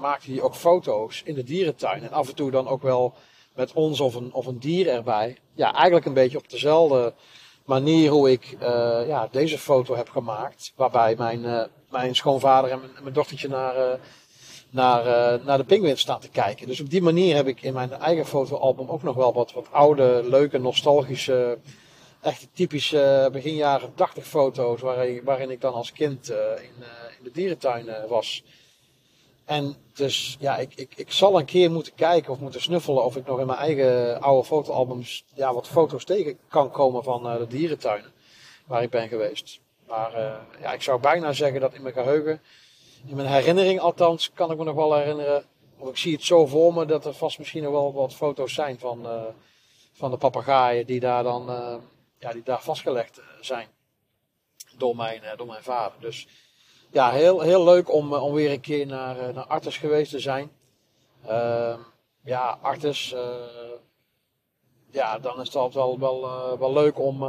maakte 0.00 0.30
hij 0.32 0.40
ook 0.40 0.54
foto's 0.54 1.22
in 1.24 1.34
de 1.34 1.44
dierentuin. 1.44 2.02
En 2.02 2.12
af 2.12 2.28
en 2.28 2.34
toe 2.34 2.50
dan 2.50 2.68
ook 2.68 2.82
wel 2.82 3.14
met 3.54 3.72
ons 3.72 4.00
of 4.00 4.14
een, 4.14 4.32
of 4.32 4.46
een 4.46 4.58
dier 4.58 4.88
erbij. 4.88 5.38
Ja, 5.54 5.72
eigenlijk 5.72 6.06
een 6.06 6.14
beetje 6.14 6.38
op 6.38 6.50
dezelfde 6.50 7.14
manier 7.64 8.10
hoe 8.10 8.30
ik 8.30 8.56
ja, 9.06 9.28
deze 9.30 9.58
foto 9.58 9.96
heb 9.96 10.08
gemaakt. 10.08 10.72
Waarbij 10.76 11.14
mijn, 11.16 11.70
mijn 11.90 12.14
schoonvader 12.14 12.70
en 12.70 12.78
mijn, 12.78 12.92
mijn 13.02 13.14
dochtertje 13.14 13.48
naar 13.48 13.98
naar, 14.70 15.06
uh, 15.06 15.44
naar 15.44 15.58
de 15.58 15.64
pinguïns 15.64 16.00
staan 16.00 16.20
te 16.20 16.28
kijken. 16.28 16.66
Dus 16.66 16.80
op 16.80 16.90
die 16.90 17.02
manier 17.02 17.36
heb 17.36 17.46
ik 17.46 17.62
in 17.62 17.72
mijn 17.72 17.92
eigen 17.92 18.26
fotoalbum 18.26 18.88
ook 18.88 19.02
nog 19.02 19.16
wel 19.16 19.32
wat, 19.32 19.52
wat 19.52 19.66
oude, 19.70 20.22
leuke, 20.24 20.58
nostalgische, 20.58 21.58
echt 22.20 22.48
typische 22.52 23.28
begin 23.32 23.54
jaren 23.54 23.94
80 23.94 24.26
foto's. 24.26 24.80
Waarin, 24.80 25.20
waarin 25.24 25.50
ik 25.50 25.60
dan 25.60 25.72
als 25.72 25.92
kind 25.92 26.30
uh, 26.30 26.36
in, 26.36 26.72
uh, 26.80 26.86
in 27.18 27.24
de 27.24 27.30
dierentuin 27.30 27.86
was. 28.08 28.42
En 29.44 29.76
dus 29.94 30.36
ja, 30.40 30.56
ik, 30.56 30.74
ik, 30.74 30.92
ik 30.96 31.12
zal 31.12 31.38
een 31.38 31.44
keer 31.44 31.70
moeten 31.70 31.94
kijken 31.94 32.32
of 32.32 32.40
moeten 32.40 32.60
snuffelen 32.60 33.04
of 33.04 33.16
ik 33.16 33.26
nog 33.26 33.40
in 33.40 33.46
mijn 33.46 33.58
eigen 33.58 34.20
oude 34.20 34.46
fotoalbums 34.46 35.24
ja, 35.34 35.54
wat 35.54 35.68
foto's 35.68 36.04
tegen 36.04 36.38
kan 36.48 36.70
komen 36.70 37.04
van 37.04 37.22
de 37.22 37.46
dierentuinen 37.48 38.12
waar 38.66 38.82
ik 38.82 38.90
ben 38.90 39.08
geweest. 39.08 39.60
Maar 39.86 40.12
ja, 40.60 40.72
ik 40.72 40.82
zou 40.82 41.00
bijna 41.00 41.32
zeggen 41.32 41.60
dat 41.60 41.74
in 41.74 41.82
mijn 41.82 41.94
geheugen 41.94 42.40
in 43.06 43.16
mijn 43.16 43.28
herinnering 43.28 43.80
althans 43.80 44.32
kan 44.32 44.50
ik 44.50 44.58
me 44.58 44.64
nog 44.64 44.74
wel 44.74 44.94
herinneren. 44.94 45.44
Of 45.78 45.88
ik 45.88 45.96
zie 45.96 46.12
het 46.12 46.24
zo 46.24 46.46
voor 46.46 46.74
me 46.74 46.84
dat 46.84 47.04
er 47.04 47.14
vast 47.14 47.38
misschien 47.38 47.62
nog 47.62 47.72
wel 47.72 47.92
wat 47.92 48.14
foto's 48.14 48.54
zijn 48.54 48.78
van, 48.78 49.06
uh, 49.06 49.22
van 49.92 50.10
de 50.10 50.16
papegaaien 50.16 50.86
die 50.86 51.00
daar 51.00 51.22
dan 51.22 51.50
uh, 51.50 51.74
ja, 52.18 52.32
die 52.32 52.42
daar 52.42 52.62
vastgelegd 52.62 53.18
eh, 53.18 53.24
zijn. 53.40 53.68
Door 54.76 54.96
mijn, 54.96 55.22
door 55.36 55.46
mijn 55.46 55.62
vader. 55.62 56.00
Dus 56.00 56.26
ja, 56.90 57.10
heel, 57.10 57.40
heel 57.40 57.64
leuk 57.64 57.92
om, 57.92 58.14
om 58.14 58.32
weer 58.32 58.50
een 58.50 58.60
keer 58.60 58.86
naar, 58.86 59.34
naar 59.34 59.46
Artes 59.46 59.76
geweest 59.76 60.10
te 60.10 60.18
zijn. 60.18 60.50
Ehm, 61.26 61.80
ja, 62.24 62.58
Artes. 62.62 63.14
ja, 64.90 65.18
dan 65.18 65.40
is 65.40 65.46
het 65.46 65.56
altijd 65.56 65.74
wel, 65.74 65.98
wel, 65.98 66.58
wel 66.58 66.72
leuk 66.72 66.98
om 66.98 67.22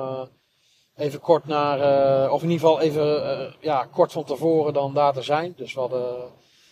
even 1.00 1.20
kort 1.20 1.46
naar, 1.46 1.80
uh, 2.26 2.34
of 2.34 2.44
in 2.44 2.50
ieder 2.50 2.68
geval 2.68 2.82
even 2.82 3.24
uh, 3.24 3.54
ja, 3.60 3.88
kort 3.92 4.12
van 4.12 4.24
tevoren 4.24 4.74
dan 4.74 4.94
daar 4.94 5.14
te 5.14 5.22
zijn. 5.22 5.54
Dus 5.58 5.74
we, 5.74 5.80
hadden, 5.80 6.32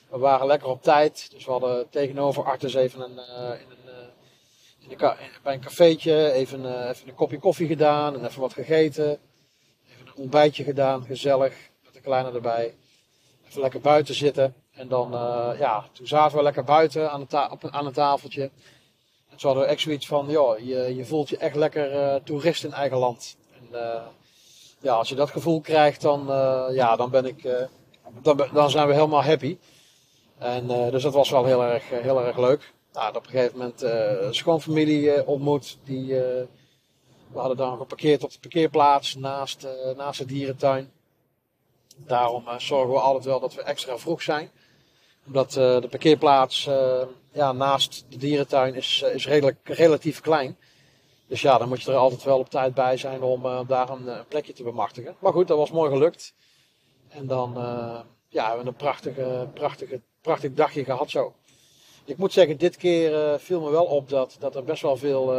we 0.10 0.18
waren 0.18 0.48
lekker 0.48 0.68
op 0.68 0.84
tijd. 0.84 1.32
Dus 1.32 1.46
we 1.46 1.52
hadden 1.52 1.90
tegenover 1.90 2.44
Artes 2.44 2.74
even 2.74 3.02
een, 3.02 3.12
uh, 3.16 3.62
in 3.62 3.68
een, 3.70 4.90
in 4.90 4.98
bij 5.44 5.54
een 5.54 5.62
cafeetje 5.62 6.32
even, 6.32 6.90
even 6.90 7.08
een 7.08 7.16
kopje 7.16 7.40
koffie 7.40 7.68
gedaan 7.68 8.16
en 8.16 8.26
even 8.26 8.42
wat 8.42 8.54
gegeten. 8.54 9.20
Even 9.90 10.08
een 10.08 10.16
ontbijtje 10.16 10.64
gedaan, 10.64 11.06
gezellig, 11.06 11.54
met 11.84 11.94
de 11.94 12.02
kleine 12.02 12.32
erbij. 12.32 12.76
Even 13.48 13.62
lekker 13.62 13.82
buiten 13.82 14.16
zitten. 14.16 14.56
En 14.72 14.88
dan, 14.88 15.12
ja, 15.60 15.86
toen 15.94 16.08
zaten 16.08 16.38
we 16.38 16.44
lekker 16.44 16.64
buiten 16.64 17.12
aan, 17.12 17.26
de 17.30 17.48
op, 17.52 17.68
aan 17.70 17.86
een 17.86 17.94
tafeltje. 17.94 18.42
En 19.30 19.38
toen 19.38 19.50
hadden 19.50 19.64
we 19.64 19.70
echt 19.70 19.82
zoiets 19.82 20.08
van, 20.08 20.30
joh, 20.30 20.60
je, 20.60 20.96
je 20.96 21.06
voelt 21.06 21.30
je 21.30 21.38
echt 21.38 21.56
lekker 21.56 22.24
toerist 22.24 22.64
in 22.64 22.74
eigen 22.74 22.98
land. 22.98 23.38
En, 23.72 24.02
ja, 24.80 24.94
als 24.94 25.10
je 25.10 25.16
dat 25.16 25.30
gevoel 25.30 25.62
krijgt, 25.62 26.02
dan, 26.02 26.30
uh, 26.30 26.66
ja, 26.72 26.96
dan, 26.96 27.10
ben 27.10 27.26
ik, 27.26 27.44
uh, 27.44 27.54
dan, 28.22 28.48
dan 28.54 28.70
zijn 28.70 28.88
we 28.88 28.94
helemaal 28.94 29.24
happy. 29.24 29.58
En 30.38 30.68
dus 30.68 31.04
dat 31.04 31.14
was 31.14 31.30
wel 31.30 31.46
heel 31.46 31.64
erg, 31.64 31.90
heel 31.90 32.26
erg 32.26 32.38
leuk. 32.38 32.74
Nou, 32.94 33.16
op 33.16 33.26
een 33.26 33.32
gegeven 33.32 33.58
moment 33.58 33.84
uh, 33.84 33.92
schoonfamilie 34.30 35.28
ontmoet. 35.28 35.78
Die, 35.84 36.08
we 37.32 37.40
hadden 37.40 37.58
dan 37.58 37.78
geparkeerd 37.78 38.24
op 38.24 38.32
de 38.32 38.40
parkeerplaats 38.40 39.16
naast, 39.16 39.68
naast 39.96 40.20
de 40.20 40.26
dierentuin. 40.26 40.92
Daarom 41.96 42.44
zorgen 42.58 42.94
we 42.94 43.00
altijd 43.00 43.26
wel 43.26 43.40
dat 43.40 43.54
we 43.54 43.62
extra 43.62 43.98
vroeg 43.98 44.22
zijn. 44.22 44.52
Omdat 45.26 45.52
de 45.52 45.88
parkeerplaats 45.90 46.70
ja, 47.32 47.52
naast 47.52 48.06
de 48.10 48.18
dierentuin 48.18 48.76
is, 48.76 49.02
is 49.14 49.28
redelijk, 49.28 49.58
relatief 49.64 50.22
klein. 50.22 50.58
Dus 51.28 51.42
ja, 51.42 51.58
dan 51.58 51.68
moet 51.68 51.82
je 51.82 51.92
er 51.92 51.98
altijd 51.98 52.24
wel 52.24 52.40
op 52.40 52.50
tijd 52.50 52.74
bij 52.74 52.98
zijn 52.98 53.22
om 53.22 53.46
uh, 53.46 53.60
daar 53.68 53.90
een, 53.90 54.08
een, 54.08 54.28
plekje 54.28 54.54
te 54.54 54.64
bemachtigen. 54.64 55.16
Maar 55.20 55.34
goed, 55.34 55.48
dat 55.48 55.58
was 55.58 55.72
mooi 55.72 55.92
gelukt. 55.92 56.34
En 57.08 57.28
dan 57.28 57.54
uh, 57.58 58.00
ja, 58.28 58.46
hebben 58.46 58.64
we 58.64 58.70
een 58.70 58.76
prachtige, 58.76 59.48
prachtige, 59.54 60.02
prachtig 60.22 60.54
dagje 60.54 60.84
gehad 60.84 61.10
zo. 61.10 61.34
Ik 62.06 62.18
moet 62.18 62.34
zeggen, 62.34 62.58
dit 62.58 62.78
keer 62.78 63.40
viel 63.40 63.62
me 63.62 63.70
wel 63.70 63.86
op 63.86 64.10
dat, 64.10 64.36
dat 64.40 64.56
er 64.56 64.64
best 64.64 64.82
wel 64.82 64.98
veel 64.98 65.34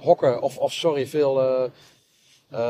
hokken, 0.00 0.42
of, 0.42 0.58
of 0.58 0.72
sorry, 0.72 1.06
veel, 1.06 1.70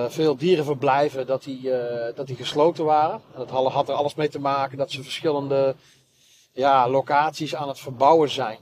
veel 0.08 0.36
dierenverblijven, 0.36 1.26
dat 1.26 1.42
die, 1.42 1.70
dat 2.14 2.26
die 2.26 2.36
gesloten 2.36 2.84
waren. 2.84 3.22
En 3.34 3.46
dat 3.46 3.50
had 3.50 3.88
er 3.88 3.94
alles 3.94 4.14
mee 4.14 4.28
te 4.28 4.38
maken 4.38 4.78
dat 4.78 4.90
ze 4.90 5.02
verschillende 5.02 5.74
ja, 6.52 6.88
locaties 6.88 7.54
aan 7.54 7.68
het 7.68 7.80
verbouwen 7.80 8.30
zijn. 8.30 8.58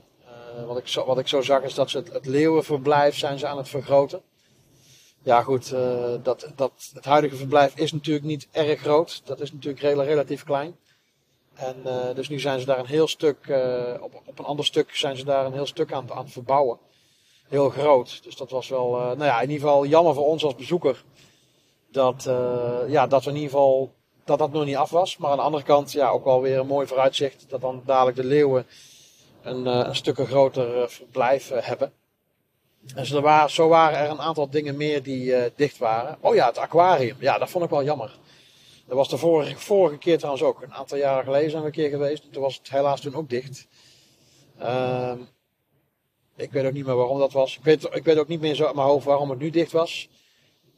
Eh, 0.59 0.65
wat, 0.65 0.77
ik 0.77 0.87
zo, 0.87 1.05
wat 1.05 1.19
ik 1.19 1.27
zo 1.27 1.41
zag 1.41 1.61
is 1.61 1.73
dat 1.73 1.89
ze 1.89 2.03
het, 2.11 2.25
leeuwenverblijf 2.25 3.17
zijn 3.17 3.39
ze 3.39 3.47
aan 3.47 3.57
het 3.57 3.69
vergroten. 3.69 4.21
Ja 5.23 5.41
goed, 5.43 5.71
uh, 5.73 6.13
dat, 6.23 6.51
dat, 6.55 6.91
het 6.93 7.05
huidige 7.05 7.35
verblijf 7.35 7.75
is 7.75 7.91
natuurlijk 7.91 8.25
niet 8.25 8.47
erg 8.51 8.79
groot. 8.79 9.21
Dat 9.25 9.39
is 9.39 9.51
natuurlijk 9.51 9.81
relatief 9.81 10.43
klein. 10.43 10.75
En 11.53 11.75
uh, 11.85 12.15
dus 12.15 12.29
nu 12.29 12.39
zijn 12.39 12.59
ze 12.59 12.65
daar 12.65 12.79
een 12.79 12.85
heel 12.85 13.07
stuk, 13.07 13.37
op, 14.01 14.21
op 14.25 14.39
een 14.39 14.45
ander 14.45 14.65
stuk 14.65 14.95
zijn 14.95 15.17
ze 15.17 15.25
daar 15.25 15.45
een 15.45 15.53
heel 15.53 15.65
stuk 15.65 15.93
aan, 15.93 16.11
aan 16.11 16.23
het 16.23 16.31
verbouwen. 16.31 16.77
Heel 17.47 17.69
groot. 17.69 18.23
Dus 18.23 18.35
dat 18.35 18.49
was 18.49 18.67
wel, 18.67 18.89
nou 18.91 19.23
ja, 19.23 19.41
in 19.41 19.49
ieder 19.49 19.67
geval 19.67 19.85
jammer 19.85 20.13
voor 20.13 20.25
ons 20.25 20.43
als 20.43 20.55
bezoeker. 20.55 21.03
Dat, 21.91 22.23
ja, 22.87 23.07
dat 23.07 23.23
we 23.23 23.29
in 23.29 23.35
ieder 23.35 23.51
geval, 23.51 23.93
dat 24.23 24.39
dat 24.39 24.51
nog 24.51 24.65
niet 24.65 24.75
af 24.75 24.89
was. 24.89 25.17
Maar 25.17 25.31
aan 25.31 25.37
de 25.37 25.43
andere 25.43 25.63
kant, 25.63 25.91
ja, 25.91 26.09
ook 26.09 26.23
wel 26.23 26.41
weer 26.41 26.59
een 26.59 26.67
mooi 26.67 26.87
vooruitzicht. 26.87 27.45
Dat 27.49 27.61
dan 27.61 27.81
dadelijk 27.85 28.17
de 28.17 28.25
leeuwen 28.25 28.65
een, 29.41 29.65
uh, 29.65 29.81
een 29.87 29.95
stukken 29.95 30.27
groter 30.27 30.81
eh, 30.81 30.87
verblijf 30.87 31.51
eh, 31.51 31.63
hebben. 31.63 31.93
En 32.95 33.05
zo, 33.05 33.21
waren, 33.21 33.49
zo 33.49 33.67
waren 33.67 33.99
er 33.99 34.09
een 34.09 34.21
aantal 34.21 34.49
dingen 34.49 34.77
meer 34.77 35.03
die 35.03 35.33
dicht 35.55 35.77
waren. 35.77 36.17
Oh 36.19 36.35
ja, 36.35 36.47
het 36.47 36.57
aquarium. 36.57 37.15
Ja, 37.19 37.37
dat 37.37 37.49
vond 37.49 37.63
ik 37.63 37.69
wel 37.69 37.83
jammer. 37.83 38.17
Dat 38.87 38.97
was 38.97 39.09
de 39.09 39.17
vorige, 39.17 39.55
vorige 39.55 39.97
keer 39.97 40.17
trouwens 40.17 40.43
ook. 40.43 40.61
Een 40.61 40.73
aantal 40.73 40.97
jaren 40.97 41.23
geleden 41.23 41.49
zijn 41.49 41.61
we 41.61 41.67
een 41.67 41.73
keer 41.73 41.89
geweest. 41.89 42.31
Toen 42.31 42.41
was 42.41 42.57
het 42.57 42.69
helaas 42.69 43.01
toen 43.01 43.15
ook 43.15 43.29
dicht. 43.29 43.67
Uh, 44.61 45.13
ik 46.35 46.51
weet 46.51 46.65
ook 46.65 46.73
niet 46.73 46.85
meer 46.85 46.95
waarom 46.95 47.19
dat 47.19 47.31
was. 47.31 47.57
Ik 47.57 47.63
weet, 47.63 47.95
ik 47.95 48.03
weet 48.03 48.17
ook 48.17 48.27
niet 48.27 48.41
meer 48.41 48.55
zo 48.55 48.65
uit 48.65 48.75
mijn 48.75 48.87
hoofd 48.87 49.05
waarom 49.05 49.29
het 49.29 49.39
nu 49.39 49.49
dicht 49.49 49.71
was. 49.71 50.09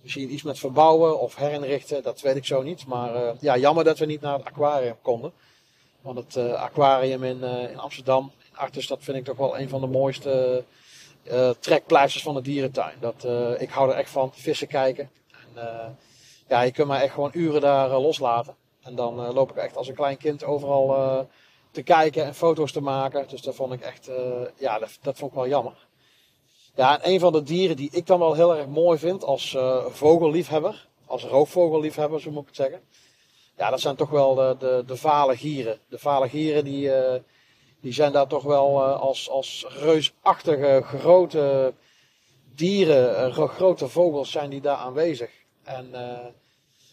Misschien 0.01 0.33
iets 0.33 0.43
met 0.43 0.59
verbouwen 0.59 1.19
of 1.19 1.35
herinrichten, 1.35 2.03
dat 2.03 2.21
weet 2.21 2.35
ik 2.35 2.45
zo 2.45 2.61
niet. 2.61 2.85
Maar 2.85 3.15
uh, 3.15 3.31
ja, 3.39 3.57
jammer 3.57 3.83
dat 3.83 3.97
we 3.97 4.05
niet 4.05 4.21
naar 4.21 4.37
het 4.37 4.45
aquarium 4.45 4.97
konden. 5.01 5.33
Want 6.01 6.17
het 6.17 6.35
uh, 6.35 6.53
aquarium 6.53 7.23
in, 7.23 7.43
in 7.43 7.79
Amsterdam 7.79 8.31
Artis, 8.53 8.87
dat 8.87 8.99
vind 9.01 9.17
ik 9.17 9.23
toch 9.23 9.37
wel 9.37 9.59
een 9.59 9.69
van 9.69 9.81
de 9.81 9.87
mooiste 9.87 10.63
uh, 11.23 11.49
trekpleisters 11.59 12.23
van 12.23 12.33
de 12.33 12.41
dierentuin. 12.41 12.95
Dat, 12.99 13.23
uh, 13.25 13.61
ik 13.61 13.69
hou 13.69 13.89
er 13.89 13.95
echt 13.95 14.09
van, 14.09 14.31
vissen 14.33 14.67
kijken. 14.67 15.09
En, 15.31 15.63
uh, 15.63 15.85
ja, 16.47 16.61
je 16.61 16.71
kunt 16.71 16.87
mij 16.87 17.01
echt 17.01 17.13
gewoon 17.13 17.31
uren 17.33 17.61
daar 17.61 17.89
loslaten. 17.89 18.55
En 18.81 18.95
dan 18.95 19.33
loop 19.33 19.49
ik 19.49 19.55
echt 19.55 19.77
als 19.77 19.87
een 19.87 19.95
klein 19.95 20.17
kind 20.17 20.43
overal 20.43 21.27
te 21.71 21.81
kijken 21.81 22.25
en 22.25 22.35
foto's 22.35 22.71
te 22.71 22.81
maken. 22.81 23.25
Dus 23.27 23.41
dat 23.41 23.55
vond 23.55 23.73
ik 23.73 23.81
echt, 23.81 24.09
ja, 24.57 24.79
dat, 24.79 24.97
dat, 25.01 25.17
vond 25.17 25.31
ik 25.31 25.37
wel 25.37 25.47
jammer. 25.47 25.87
Ja, 26.75 27.01
en 27.01 27.11
een 27.11 27.19
van 27.19 27.31
de 27.33 27.43
dieren 27.43 27.75
die 27.75 27.89
ik 27.91 28.05
dan 28.05 28.19
wel 28.19 28.33
heel 28.33 28.55
erg 28.55 28.67
mooi 28.67 28.97
vind 28.97 29.23
als 29.23 29.57
vogelliefhebber, 29.89 30.87
als 31.05 31.23
roofvogelliefhebber, 31.23 32.21
zo 32.21 32.31
moet 32.31 32.41
ik 32.41 32.47
het 32.47 32.55
zeggen. 32.55 32.81
Ja, 33.57 33.69
dat 33.69 33.81
zijn 33.81 33.95
toch 33.95 34.09
wel 34.09 34.35
de, 34.35 34.55
de, 34.59 34.83
de 34.85 34.97
vale 34.97 35.37
gieren. 35.37 35.79
De 35.89 35.99
vale 35.99 36.29
gieren 36.29 36.63
die, 36.63 36.91
die 37.81 37.93
zijn 37.93 38.11
daar 38.11 38.27
toch 38.27 38.43
wel 38.43 38.81
uh, 38.81 38.99
als, 38.99 39.29
als 39.29 39.65
reusachtige 39.69 40.81
grote 40.85 41.73
dieren, 42.55 43.29
uh, 43.37 43.47
grote 43.49 43.87
vogels 43.87 44.31
zijn 44.31 44.49
die 44.49 44.61
daar 44.61 44.77
aanwezig. 44.77 45.29
En 45.63 45.89
uh, 45.93 46.17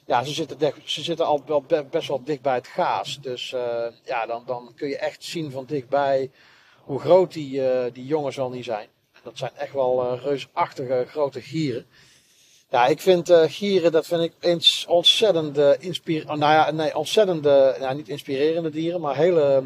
ja, 0.06 0.24
ze 0.24 0.32
zitten, 0.32 0.72
ze 0.84 1.02
zitten 1.02 1.26
al 1.26 1.42
wel 1.46 1.64
best 1.90 2.08
wel 2.08 2.24
dicht 2.24 2.42
bij 2.42 2.54
het 2.54 2.66
gaas. 2.66 3.20
Dus 3.20 3.50
ja, 4.04 4.26
dan, 4.26 4.42
dan 4.46 4.72
kun 4.76 4.88
je 4.88 4.98
echt 4.98 5.24
zien 5.24 5.50
van 5.50 5.64
dichtbij 5.64 6.30
hoe 6.82 7.00
groot 7.00 7.32
die, 7.32 7.62
die 7.92 8.06
jongens 8.06 8.36
wel 8.36 8.50
niet 8.50 8.64
zijn. 8.64 8.88
En 9.12 9.20
dat 9.22 9.38
zijn 9.38 9.50
echt 9.56 9.72
wel 9.72 10.18
reusachtige 10.18 11.04
grote 11.08 11.40
gieren. 11.40 11.86
Ja, 12.70 12.86
ik 12.86 13.00
vind 13.00 13.32
gieren, 13.32 13.92
dat 13.92 14.06
vind 14.06 14.22
ik 14.22 14.32
eens 14.40 14.84
ontzettend 14.88 15.58
inspirerende, 15.80 16.36
nou 16.36 16.52
ja, 16.52 16.70
nee, 16.70 16.96
ontzettend, 16.96 17.44
ja, 17.78 17.92
niet 17.92 18.08
inspirerende 18.08 18.70
dieren, 18.70 19.00
maar 19.00 19.16
hele 19.16 19.64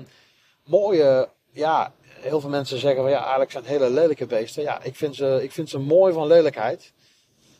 mooie, 0.65 1.29
ja, 1.51 1.93
heel 2.03 2.41
veel 2.41 2.51
mensen 2.51 2.79
zeggen 2.79 3.03
van 3.03 3.11
ja, 3.11 3.21
eigenlijk 3.21 3.51
zijn 3.51 3.65
hele 3.65 3.91
lelijke 3.91 4.27
beesten. 4.27 4.63
Ja, 4.63 4.83
ik 4.83 4.97
vind 4.97 5.17
ze, 5.17 5.41
ik 5.43 5.53
vind 5.53 5.69
ze 5.69 5.79
mooi 5.79 6.13
van 6.13 6.27
lelijkheid. 6.27 6.93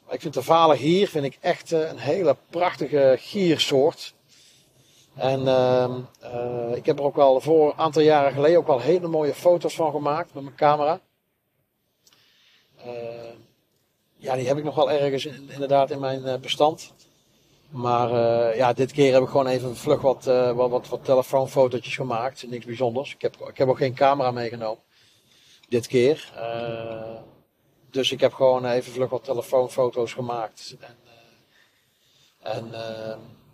Maar 0.05 0.15
ik 0.15 0.21
vind 0.21 0.35
de 0.35 0.43
vale 0.43 0.77
gier 0.77 1.09
vind 1.09 1.25
ik 1.25 1.39
echt 1.41 1.73
eh, 1.73 1.89
een 1.89 1.99
hele 1.99 2.37
prachtige 2.51 3.17
giersoort. 3.19 4.15
En 5.15 5.41
uh, 5.41 5.97
uh, 6.23 6.77
ik 6.77 6.87
heb 6.87 6.99
er 6.99 7.05
ook 7.05 7.17
wel 7.17 7.41
voor 7.41 7.67
een 7.67 7.79
aantal 7.79 8.03
jaren 8.03 8.33
geleden 8.33 8.59
ook 8.59 8.67
wel 8.67 8.81
hele 8.81 9.09
mooie 9.09 9.35
foto's 9.35 9.75
van 9.75 9.91
gemaakt 9.91 10.35
met 10.35 10.43
mijn 10.43 10.57
camera. 10.57 11.01
Uh, 12.87 12.93
ja, 14.17 14.35
die 14.35 14.47
heb 14.47 14.59
ik 14.59 14.65
nog 14.65 14.75
wel 14.75 14.91
ergens 14.91 15.27
in, 15.27 15.51
inderdaad 15.51 15.91
in 15.91 16.01
mijn 16.01 16.41
bestand. 16.41 16.93
Maar 17.73 18.11
ja, 18.57 18.73
dit 18.73 18.93
keer 18.93 19.13
heb 19.13 19.23
ik 19.23 19.29
gewoon 19.29 19.47
even 19.47 19.77
vlug 19.77 20.01
wat, 20.01 20.25
wat, 20.55 20.71
wat, 20.71 20.89
wat 20.89 21.05
telefoonfotootjes 21.05 21.97
gemaakt. 21.97 22.45
Niks 22.49 22.65
bijzonders. 22.65 23.15
Ik 23.15 23.23
heb, 23.23 23.37
ik 23.49 23.59
heb 23.59 23.69
ook 23.69 23.77
geen 23.77 23.95
camera 23.95 24.31
meegenomen. 24.31 24.83
Dit 25.69 25.87
keer. 25.87 26.33
dus 27.91 28.13
ik 28.13 28.21
heb 28.21 28.33
gewoon 28.33 28.67
even 28.67 28.93
vlug 28.93 29.11
wat 29.11 29.25
telefoonfoto's 29.25 30.13
gemaakt. 30.13 30.77
En, 30.81 30.97
en 32.41 32.75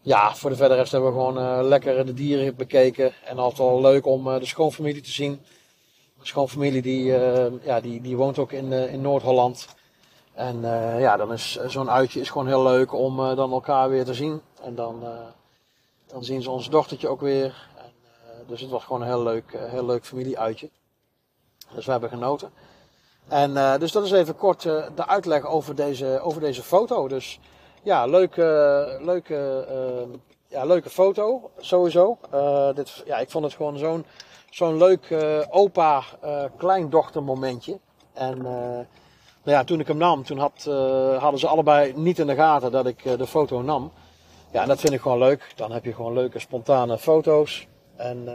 ja, 0.09 0.35
voor 0.35 0.51
de 0.51 0.57
verder 0.57 0.77
rest 0.77 0.93
hebben 0.93 1.11
we 1.13 1.19
gewoon 1.19 1.39
uh, 1.39 1.69
lekker 1.69 2.07
de 2.07 2.15
dieren 2.15 2.57
bekeken. 2.57 3.13
En 3.25 3.39
altijd 3.39 3.69
wel 3.69 3.81
leuk 3.81 4.07
om 4.07 4.29
uh, 4.29 4.39
de 4.39 4.47
schoonfamilie 4.47 5.03
te 5.03 5.11
zien. 5.11 5.41
Schoonfamilie 6.23 6.83
die, 6.83 7.05
uh, 7.05 7.47
ja, 7.63 7.81
die, 7.81 8.01
die 8.01 8.17
woont 8.17 8.39
ook 8.39 8.53
in, 8.53 8.73
in 8.73 9.01
Noord-Holland. 9.01 9.69
En 10.39 10.61
ja, 10.99 11.17
dan 11.17 11.33
is 11.33 11.59
zo'n 11.67 11.91
uitje 11.91 12.21
is 12.21 12.31
gewoon 12.31 12.47
heel 12.47 12.63
leuk 12.63 12.93
om 12.93 13.17
dan 13.17 13.53
elkaar 13.53 13.89
weer 13.89 14.05
te 14.05 14.15
zien. 14.15 14.43
En 14.63 14.75
dan, 14.75 15.03
dan 16.07 16.25
zien 16.25 16.43
ze 16.43 16.51
ons 16.51 16.71
dochtertje 16.71 17.09
ook 17.09 17.21
weer. 17.21 17.69
En, 17.77 17.93
dus 18.47 18.61
het 18.61 18.71
was 18.71 18.85
gewoon 18.85 19.01
een 19.01 19.07
heel 19.07 19.23
leuk, 19.23 19.45
heel 19.57 19.87
leuk 19.87 20.05
familieuitje. 20.05 20.71
Dus 21.75 21.85
we 21.85 21.91
hebben 21.91 22.11
genoten. 22.11 22.51
En 23.29 23.79
dus 23.81 23.93
dat 23.93 24.05
is 24.05 24.11
even 24.11 24.37
kort 24.37 24.63
de 24.63 25.07
uitleg 25.07 25.47
over 25.47 25.75
deze, 25.75 26.21
over 26.23 26.41
deze 26.41 26.63
foto. 26.63 27.09
Dus 27.09 27.41
ja, 27.83 28.07
leuke, 28.07 28.99
leuke, 29.01 29.67
uh, 29.71 30.17
ja, 30.47 30.65
leuke 30.65 30.91
foto, 30.91 31.51
sowieso. 31.59 32.19
Uh, 32.35 32.75
dit, 32.75 33.03
ja, 33.07 33.19
ik 33.19 33.31
vond 33.31 33.45
het 33.45 33.55
gewoon 33.55 33.79
zo'n 33.79 34.05
zo'n 34.51 34.77
leuk 34.77 35.11
uh, 35.11 35.41
opa-kleindochter 35.51 37.23
momentje. 37.23 37.79
En 38.13 38.47
nou 39.49 39.61
ja, 39.61 39.67
toen 39.67 39.81
ik 39.81 39.87
hem 39.87 39.97
nam, 39.97 40.25
toen 40.25 40.39
had, 40.39 40.65
hadden 41.21 41.41
ze 41.41 41.47
allebei 41.47 41.93
niet 41.97 42.19
in 42.19 42.27
de 42.27 42.35
gaten 42.35 42.73
dat 42.73 42.87
ik 42.87 43.03
de 43.03 43.27
foto 43.27 43.63
nam. 43.63 43.93
Ja, 44.53 44.63
en 44.63 44.69
dat 44.69 44.81
vind 44.81 44.93
ik 44.93 45.01
gewoon 45.01 45.19
leuk. 45.19 45.53
Dan 45.57 45.73
heb 45.73 45.85
je 45.85 45.95
gewoon 45.95 46.13
leuke, 46.13 46.39
spontane 46.39 46.99
foto's. 46.99 47.67
En 47.97 48.29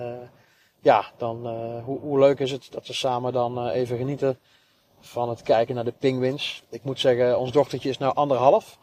ja, 0.79 1.05
dan, 1.17 1.47
hoe, 1.85 1.99
hoe 1.99 2.19
leuk 2.19 2.39
is 2.39 2.51
het 2.51 2.67
dat 2.71 2.87
we 2.87 2.93
samen 2.93 3.33
dan 3.33 3.67
even 3.67 3.97
genieten 3.97 4.39
van 4.99 5.29
het 5.29 5.41
kijken 5.41 5.75
naar 5.75 5.83
de 5.83 5.93
penguins. 5.99 6.63
Ik 6.69 6.83
moet 6.83 6.99
zeggen, 6.99 7.39
ons 7.39 7.51
dochtertje 7.51 7.89
is 7.89 7.97
nou 7.97 8.15
anderhalf. 8.15 8.77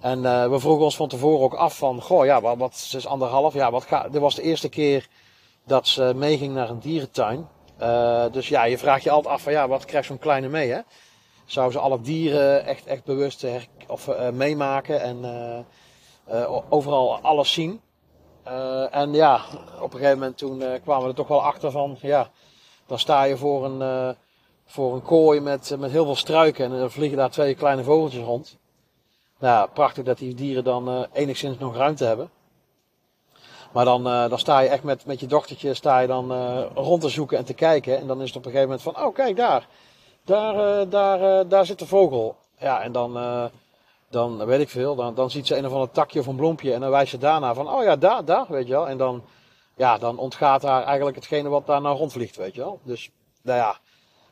En 0.00 0.22
we 0.50 0.60
vroegen 0.60 0.84
ons 0.84 0.96
van 0.96 1.08
tevoren 1.08 1.44
ook 1.44 1.54
af 1.54 1.76
van, 1.76 2.02
goh 2.02 2.24
ja, 2.24 2.40
wat, 2.40 2.56
wat 2.56 2.76
ze 2.76 2.96
is 2.96 3.06
anderhalf, 3.06 3.54
ja, 3.54 3.70
wat 3.70 3.84
ga, 3.84 4.08
dit 4.08 4.20
was 4.20 4.34
de 4.34 4.42
eerste 4.42 4.68
keer 4.68 5.08
dat 5.64 5.86
ze 5.86 6.12
meeging 6.16 6.54
naar 6.54 6.70
een 6.70 6.80
dierentuin. 6.80 7.48
Dus 8.32 8.48
ja, 8.48 8.64
je 8.64 8.78
vraagt 8.78 9.02
je 9.02 9.10
altijd 9.10 9.34
af 9.34 9.42
van, 9.42 9.52
ja, 9.52 9.68
wat 9.68 9.84
krijgt 9.84 10.06
zo'n 10.06 10.18
kleine 10.18 10.48
mee, 10.48 10.70
hè? 10.70 10.80
Zou 11.46 11.72
ze 11.72 11.78
alle 11.78 12.00
dieren 12.00 12.64
echt, 12.64 12.86
echt 12.86 13.04
bewust 13.04 13.46
of, 13.86 14.06
uh, 14.06 14.30
meemaken 14.30 15.00
en 15.00 15.24
overal 16.68 17.18
alles 17.20 17.52
zien? 17.52 17.80
en 18.90 19.12
ja, 19.12 19.40
op 19.80 19.92
een 19.92 19.98
gegeven 19.98 20.18
moment 20.18 20.38
toen 20.38 20.62
kwamen 20.82 21.02
we 21.02 21.08
er 21.08 21.14
toch 21.14 21.28
wel 21.28 21.42
achter 21.42 21.70
van, 21.70 21.96
ja, 22.00 22.30
dan 22.86 22.98
sta 22.98 23.22
je 23.22 23.36
voor 23.36 23.64
een, 23.64 24.16
voor 24.66 24.94
een 24.94 25.02
kooi 25.02 25.40
met, 25.40 25.76
met 25.78 25.90
heel 25.90 26.04
veel 26.04 26.16
struiken 26.16 26.64
en 26.64 26.72
er 26.72 26.90
vliegen 26.90 27.18
daar 27.18 27.30
twee 27.30 27.54
kleine 27.54 27.84
vogeltjes 27.84 28.24
rond. 28.24 28.58
Nou, 29.38 29.68
prachtig 29.70 30.04
dat 30.04 30.18
die 30.18 30.34
dieren 30.34 30.64
dan 30.64 30.88
uh, 30.88 31.00
enigszins 31.12 31.58
nog 31.58 31.76
ruimte 31.76 32.04
hebben. 32.04 32.30
Maar 33.72 33.84
dan, 33.84 34.06
uh, 34.06 34.28
dan 34.28 34.38
sta 34.38 34.60
je 34.60 34.68
echt 34.68 34.82
met, 34.82 35.06
met 35.06 35.20
je 35.20 35.26
dochtertje 35.26 35.74
sta 35.74 35.98
je 35.98 36.06
dan 36.06 36.32
uh, 36.32 36.64
rond 36.74 37.00
te 37.02 37.08
zoeken 37.08 37.38
en 37.38 37.44
te 37.44 37.54
kijken. 37.54 37.98
En 37.98 38.06
dan 38.06 38.20
is 38.20 38.28
het 38.28 38.36
op 38.36 38.44
een 38.44 38.50
gegeven 38.50 38.70
moment 38.70 38.94
van, 38.94 39.04
oh 39.04 39.14
kijk 39.14 39.36
daar. 39.36 39.66
Daar, 40.26 40.88
daar, 40.88 41.48
daar 41.48 41.66
zit 41.66 41.78
de 41.78 41.86
vogel. 41.86 42.36
Ja, 42.58 42.82
en 42.82 42.92
dan, 42.92 43.12
dan 44.10 44.44
weet 44.44 44.60
ik 44.60 44.68
veel. 44.68 44.94
Dan, 44.94 45.14
dan 45.14 45.30
ziet 45.30 45.46
ze 45.46 45.56
een 45.56 45.66
of 45.66 45.72
ander 45.72 45.90
takje 45.90 46.20
of 46.20 46.26
een 46.26 46.36
bloempje. 46.36 46.72
En 46.72 46.80
dan 46.80 46.90
wijst 46.90 47.10
ze 47.10 47.18
daarna 47.18 47.54
van, 47.54 47.70
oh 47.70 47.82
ja, 47.82 47.96
daar, 47.96 48.24
daar, 48.24 48.46
weet 48.48 48.66
je 48.66 48.72
wel. 48.72 48.88
En 48.88 48.96
dan, 48.96 49.24
ja, 49.76 49.98
dan 49.98 50.18
ontgaat 50.18 50.62
haar 50.62 50.84
eigenlijk 50.84 51.16
hetgene 51.16 51.48
wat 51.48 51.66
daar 51.66 51.80
nou 51.80 51.96
rondvliegt, 51.96 52.36
weet 52.36 52.54
je 52.54 52.60
wel. 52.60 52.80
Dus, 52.82 53.10
nou 53.42 53.58
ja. 53.58 53.76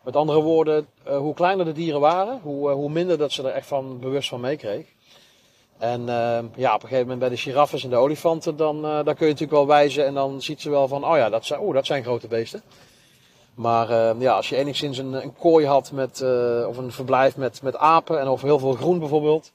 Met 0.05 0.17
andere 0.17 0.43
woorden, 0.43 0.89
hoe 1.05 1.35
kleiner 1.35 1.65
de 1.65 1.73
dieren 1.73 2.01
waren, 2.01 2.41
hoe, 2.43 2.71
hoe 2.71 2.91
minder 2.91 3.19
dat 3.19 3.33
ze 3.33 3.43
er 3.43 3.55
echt 3.55 3.67
van 3.67 3.99
bewust 4.01 4.29
van 4.29 4.41
meekreeg. 4.41 4.87
En 5.79 6.01
uh, 6.01 6.39
ja, 6.57 6.75
op 6.75 6.83
een 6.83 6.89
gegeven 6.89 7.01
moment 7.01 7.19
bij 7.19 7.29
de 7.29 7.37
giraffes 7.37 7.85
en 7.85 7.91
de 7.91 7.97
olifanten, 7.97 8.57
dan, 8.57 8.77
uh, 8.77 8.83
dan 8.83 9.15
kun 9.15 9.27
je 9.27 9.33
natuurlijk 9.33 9.51
wel 9.51 9.67
wijzen 9.67 10.07
en 10.07 10.15
dan 10.15 10.43
ziet 10.43 10.61
ze 10.61 10.71
wel 10.71 10.89
van, 10.89 11.05
oh 11.05 11.17
ja, 11.17 11.31
dat 11.31 11.45
zijn, 11.45 11.61
oh, 11.61 11.75
dat 11.75 11.87
zijn 11.87 12.03
grote 12.03 12.29
beesten. 12.29 12.63
Maar 13.55 13.91
uh, 13.91 14.21
ja, 14.21 14.35
als 14.35 14.49
je 14.49 14.57
enigszins 14.57 14.99
een, 14.99 15.13
een 15.13 15.35
kooi 15.35 15.67
had 15.67 15.93
met, 15.93 16.21
uh, 16.21 16.67
of 16.69 16.77
een 16.77 16.93
verblijf 16.93 17.37
met, 17.37 17.63
met 17.63 17.77
apen 17.77 18.21
en 18.21 18.29
of 18.29 18.43
heel 18.43 18.59
veel 18.59 18.73
groen 18.73 18.99
bijvoorbeeld, 18.99 19.53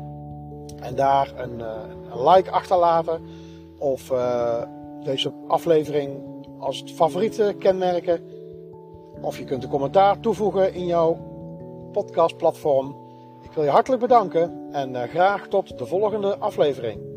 en 0.82 0.96
daar 0.96 1.34
een, 1.36 1.60
uh, 1.60 1.72
een 2.12 2.30
like 2.30 2.52
achterlaten. 2.52 3.22
Of 3.80 4.12
uh, 4.12 4.64
deze 5.04 5.34
aflevering 5.48 6.22
als 6.60 6.84
favoriete 6.96 7.56
kenmerken. 7.60 8.22
Of 9.22 9.38
je 9.38 9.44
kunt 9.44 9.64
een 9.64 9.70
commentaar 9.70 10.20
toevoegen 10.20 10.74
in 10.74 10.86
jouw 10.86 11.18
podcastplatform. 11.92 12.96
Ik 13.42 13.52
wil 13.52 13.64
je 13.64 13.70
hartelijk 13.70 14.02
bedanken 14.02 14.68
en 14.72 14.94
uh, 14.94 15.04
graag 15.04 15.48
tot 15.48 15.78
de 15.78 15.86
volgende 15.86 16.38
aflevering. 16.38 17.17